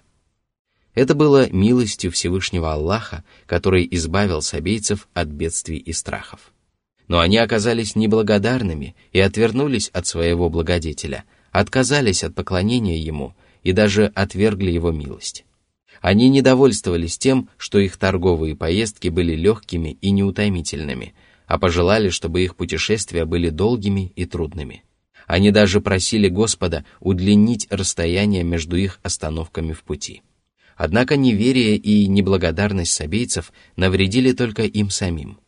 Это 0.95 1.15
было 1.15 1.51
милостью 1.51 2.13
Всевышнего 2.13 2.73
Аллаха, 2.73 3.25
который 3.47 3.87
избавил 3.91 4.43
сабейцев 4.43 5.09
от 5.13 5.29
бедствий 5.29 5.79
и 5.79 5.93
страхов. 5.93 6.53
Но 7.11 7.19
они 7.19 7.39
оказались 7.39 7.97
неблагодарными 7.97 8.95
и 9.11 9.19
отвернулись 9.19 9.89
от 9.89 10.07
своего 10.07 10.49
благодетеля, 10.49 11.25
отказались 11.51 12.23
от 12.23 12.37
поклонения 12.37 12.99
ему 12.99 13.35
и 13.65 13.73
даже 13.73 14.13
отвергли 14.15 14.71
его 14.71 14.93
милость. 14.93 15.45
Они 16.01 16.29
недовольствовались 16.29 17.19
тем, 17.19 17.49
что 17.57 17.81
их 17.81 17.97
торговые 17.97 18.55
поездки 18.55 19.09
были 19.09 19.35
легкими 19.35 19.99
и 20.01 20.13
неутомительными, 20.13 21.15
а 21.49 21.59
пожелали, 21.59 22.11
чтобы 22.11 22.45
их 22.45 22.55
путешествия 22.55 23.25
были 23.25 23.51
долгими 23.51 24.13
и 24.15 24.25
трудными. 24.25 24.85
Они 25.27 25.51
даже 25.51 25.81
просили 25.81 26.29
Господа 26.29 26.85
удлинить 27.01 27.67
расстояние 27.71 28.45
между 28.45 28.77
их 28.77 29.01
остановками 29.03 29.73
в 29.73 29.83
пути. 29.83 30.23
Однако 30.77 31.17
неверие 31.17 31.75
и 31.75 32.07
неблагодарность 32.07 32.93
сабейцев 32.93 33.53
навредили 33.75 34.31
только 34.31 34.63
им 34.63 34.91
самим, 34.91 35.41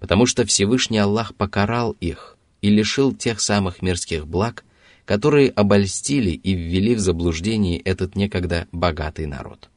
потому 0.00 0.26
что 0.26 0.44
Всевышний 0.44 0.98
Аллах 0.98 1.34
покарал 1.34 1.92
их 2.00 2.36
и 2.62 2.70
лишил 2.70 3.14
тех 3.14 3.40
самых 3.40 3.82
мирских 3.82 4.26
благ, 4.26 4.64
которые 5.04 5.50
обольстили 5.50 6.30
и 6.30 6.54
ввели 6.54 6.94
в 6.94 7.00
заблуждение 7.00 7.78
этот 7.78 8.16
некогда 8.16 8.66
богатый 8.72 9.26
народ. 9.26 9.68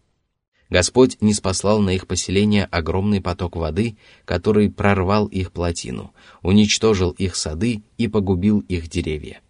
Господь 0.70 1.18
не 1.22 1.34
спаслал 1.34 1.82
на 1.82 1.92
их 1.92 2.08
поселение 2.08 2.66
огромный 2.66 3.22
поток 3.22 3.56
воды, 3.56 3.96
который 4.26 4.72
прорвал 4.72 5.28
их 5.28 5.52
плотину, 5.52 6.14
уничтожил 6.42 7.12
их 7.12 7.36
сады 7.36 7.84
и 7.98 8.08
погубил 8.08 8.62
их 8.62 8.90
деревья. 8.90 9.42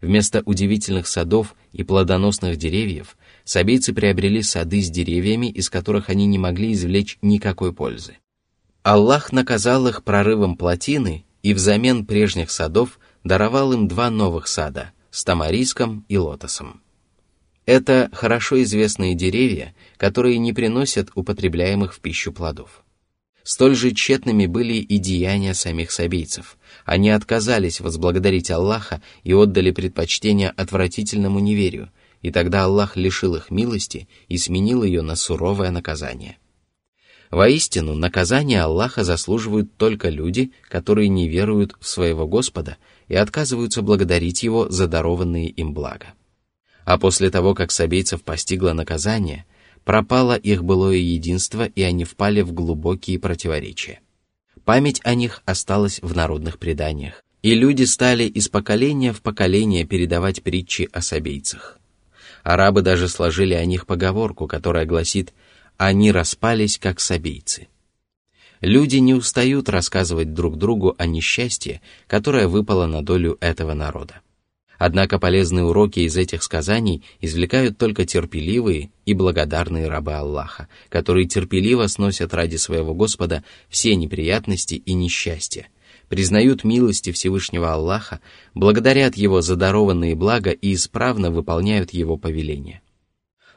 Вместо 0.00 0.42
удивительных 0.46 1.06
садов 1.06 1.54
и 1.72 1.84
плодоносных 1.84 2.56
деревьев 2.56 3.16
сабийцы 3.44 3.92
приобрели 3.92 4.42
сады 4.42 4.82
с 4.82 4.90
деревьями, 4.90 5.46
из 5.46 5.68
которых 5.68 6.08
они 6.08 6.26
не 6.26 6.38
могли 6.38 6.72
извлечь 6.72 7.18
никакой 7.22 7.72
пользы. 7.72 8.16
Аллах 8.82 9.30
наказал 9.30 9.86
их 9.86 10.02
прорывом 10.02 10.56
плотины 10.56 11.24
и 11.44 11.54
взамен 11.54 12.04
прежних 12.04 12.50
садов 12.50 12.98
даровал 13.22 13.72
им 13.72 13.86
два 13.86 14.10
новых 14.10 14.48
сада 14.48 14.90
с 15.12 15.22
тамариском 15.22 16.04
и 16.08 16.18
лотосом. 16.18 16.82
Это 17.64 18.10
хорошо 18.12 18.60
известные 18.64 19.14
деревья, 19.14 19.72
которые 19.98 20.38
не 20.38 20.52
приносят 20.52 21.10
употребляемых 21.14 21.94
в 21.94 22.00
пищу 22.00 22.32
плодов. 22.32 22.82
Столь 23.44 23.76
же 23.76 23.92
тщетными 23.92 24.46
были 24.46 24.74
и 24.74 24.98
деяния 24.98 25.54
самих 25.54 25.92
сабийцев. 25.92 26.56
Они 26.84 27.10
отказались 27.10 27.80
возблагодарить 27.80 28.50
Аллаха 28.50 29.00
и 29.22 29.32
отдали 29.32 29.70
предпочтение 29.70 30.50
отвратительному 30.50 31.38
неверию, 31.38 31.90
и 32.20 32.32
тогда 32.32 32.64
Аллах 32.64 32.96
лишил 32.96 33.36
их 33.36 33.50
милости 33.50 34.08
и 34.26 34.38
сменил 34.38 34.82
ее 34.82 35.02
на 35.02 35.14
суровое 35.14 35.70
наказание. 35.70 36.38
Воистину, 37.32 37.94
наказание 37.94 38.60
Аллаха 38.60 39.04
заслуживают 39.04 39.74
только 39.78 40.10
люди, 40.10 40.52
которые 40.68 41.08
не 41.08 41.30
веруют 41.30 41.74
в 41.80 41.88
своего 41.88 42.26
Господа 42.28 42.76
и 43.08 43.14
отказываются 43.14 43.80
благодарить 43.80 44.42
Его 44.42 44.68
за 44.68 44.86
дарованные 44.86 45.48
им 45.48 45.72
блага. 45.72 46.08
А 46.84 46.98
после 46.98 47.30
того, 47.30 47.54
как 47.54 47.70
сабейцев 47.70 48.22
постигло 48.22 48.74
наказание, 48.74 49.46
пропало 49.82 50.36
их 50.36 50.62
былое 50.62 50.98
единство, 50.98 51.64
и 51.64 51.80
они 51.80 52.04
впали 52.04 52.42
в 52.42 52.52
глубокие 52.52 53.18
противоречия. 53.18 54.00
Память 54.66 55.00
о 55.02 55.14
них 55.14 55.42
осталась 55.46 56.00
в 56.02 56.14
народных 56.14 56.58
преданиях, 56.58 57.22
и 57.40 57.54
люди 57.54 57.84
стали 57.84 58.24
из 58.24 58.50
поколения 58.50 59.14
в 59.14 59.22
поколение 59.22 59.86
передавать 59.86 60.42
притчи 60.42 60.86
о 60.92 61.00
сабейцах. 61.00 61.78
Арабы 62.42 62.82
даже 62.82 63.08
сложили 63.08 63.54
о 63.54 63.64
них 63.64 63.86
поговорку, 63.86 64.46
которая 64.46 64.84
гласит 64.84 65.32
«они 65.84 66.12
распались, 66.12 66.78
как 66.78 67.00
сабейцы». 67.00 67.66
Люди 68.60 68.98
не 68.98 69.14
устают 69.14 69.68
рассказывать 69.68 70.32
друг 70.32 70.56
другу 70.56 70.94
о 70.96 71.06
несчастье, 71.06 71.80
которое 72.06 72.46
выпало 72.46 72.86
на 72.86 73.02
долю 73.02 73.36
этого 73.40 73.74
народа. 73.74 74.20
Однако 74.78 75.18
полезные 75.18 75.64
уроки 75.64 75.98
из 75.98 76.16
этих 76.16 76.44
сказаний 76.44 77.02
извлекают 77.20 77.78
только 77.78 78.06
терпеливые 78.06 78.92
и 79.06 79.14
благодарные 79.14 79.88
рабы 79.88 80.12
Аллаха, 80.12 80.68
которые 80.88 81.26
терпеливо 81.26 81.88
сносят 81.88 82.32
ради 82.32 82.58
своего 82.58 82.94
Господа 82.94 83.42
все 83.68 83.96
неприятности 83.96 84.76
и 84.76 84.92
несчастья, 84.92 85.66
признают 86.08 86.62
милости 86.62 87.10
Всевышнего 87.10 87.72
Аллаха, 87.72 88.20
благодарят 88.54 89.16
Его 89.16 89.40
за 89.40 89.56
дарованные 89.56 90.14
блага 90.14 90.52
и 90.52 90.74
исправно 90.74 91.32
выполняют 91.32 91.92
Его 91.92 92.16
повеления. 92.16 92.82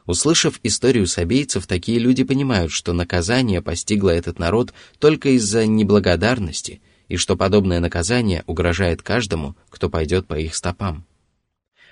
Услышав 0.06 0.60
историю 0.62 1.06
сабейцев, 1.08 1.66
такие 1.66 1.98
люди 1.98 2.22
понимают, 2.22 2.70
что 2.70 2.92
наказание 2.92 3.60
постигло 3.60 4.10
этот 4.10 4.38
народ 4.38 4.72
только 5.00 5.30
из-за 5.30 5.66
неблагодарности 5.66 6.80
и 7.08 7.16
что 7.16 7.36
подобное 7.36 7.80
наказание 7.80 8.44
угрожает 8.46 9.02
каждому, 9.02 9.56
кто 9.68 9.90
пойдет 9.90 10.26
по 10.26 10.38
их 10.38 10.54
стопам. 10.54 11.04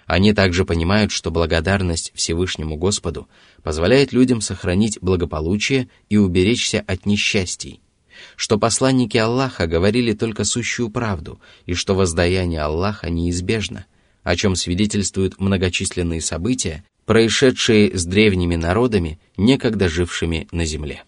Они 0.06 0.32
также 0.32 0.64
понимают, 0.64 1.10
что 1.10 1.30
благодарность 1.30 2.12
Всевышнему 2.14 2.76
Господу 2.76 3.28
позволяет 3.62 4.12
людям 4.12 4.40
сохранить 4.40 4.98
благополучие 5.00 5.88
и 6.08 6.16
уберечься 6.16 6.84
от 6.86 7.06
несчастий, 7.06 7.80
что 8.36 8.58
посланники 8.58 9.16
Аллаха 9.16 9.66
говорили 9.66 10.12
только 10.12 10.44
сущую 10.44 10.90
правду 10.90 11.40
и 11.66 11.74
что 11.74 11.94
воздаяние 11.94 12.60
Аллаха 12.60 13.08
неизбежно, 13.08 13.86
о 14.22 14.36
чем 14.36 14.56
свидетельствуют 14.56 15.40
многочисленные 15.40 16.20
события, 16.20 16.84
происшедшие 17.06 17.96
с 17.96 18.04
древними 18.04 18.56
народами, 18.56 19.18
некогда 19.36 19.88
жившими 19.88 20.48
на 20.52 20.64
земле. 20.64 21.04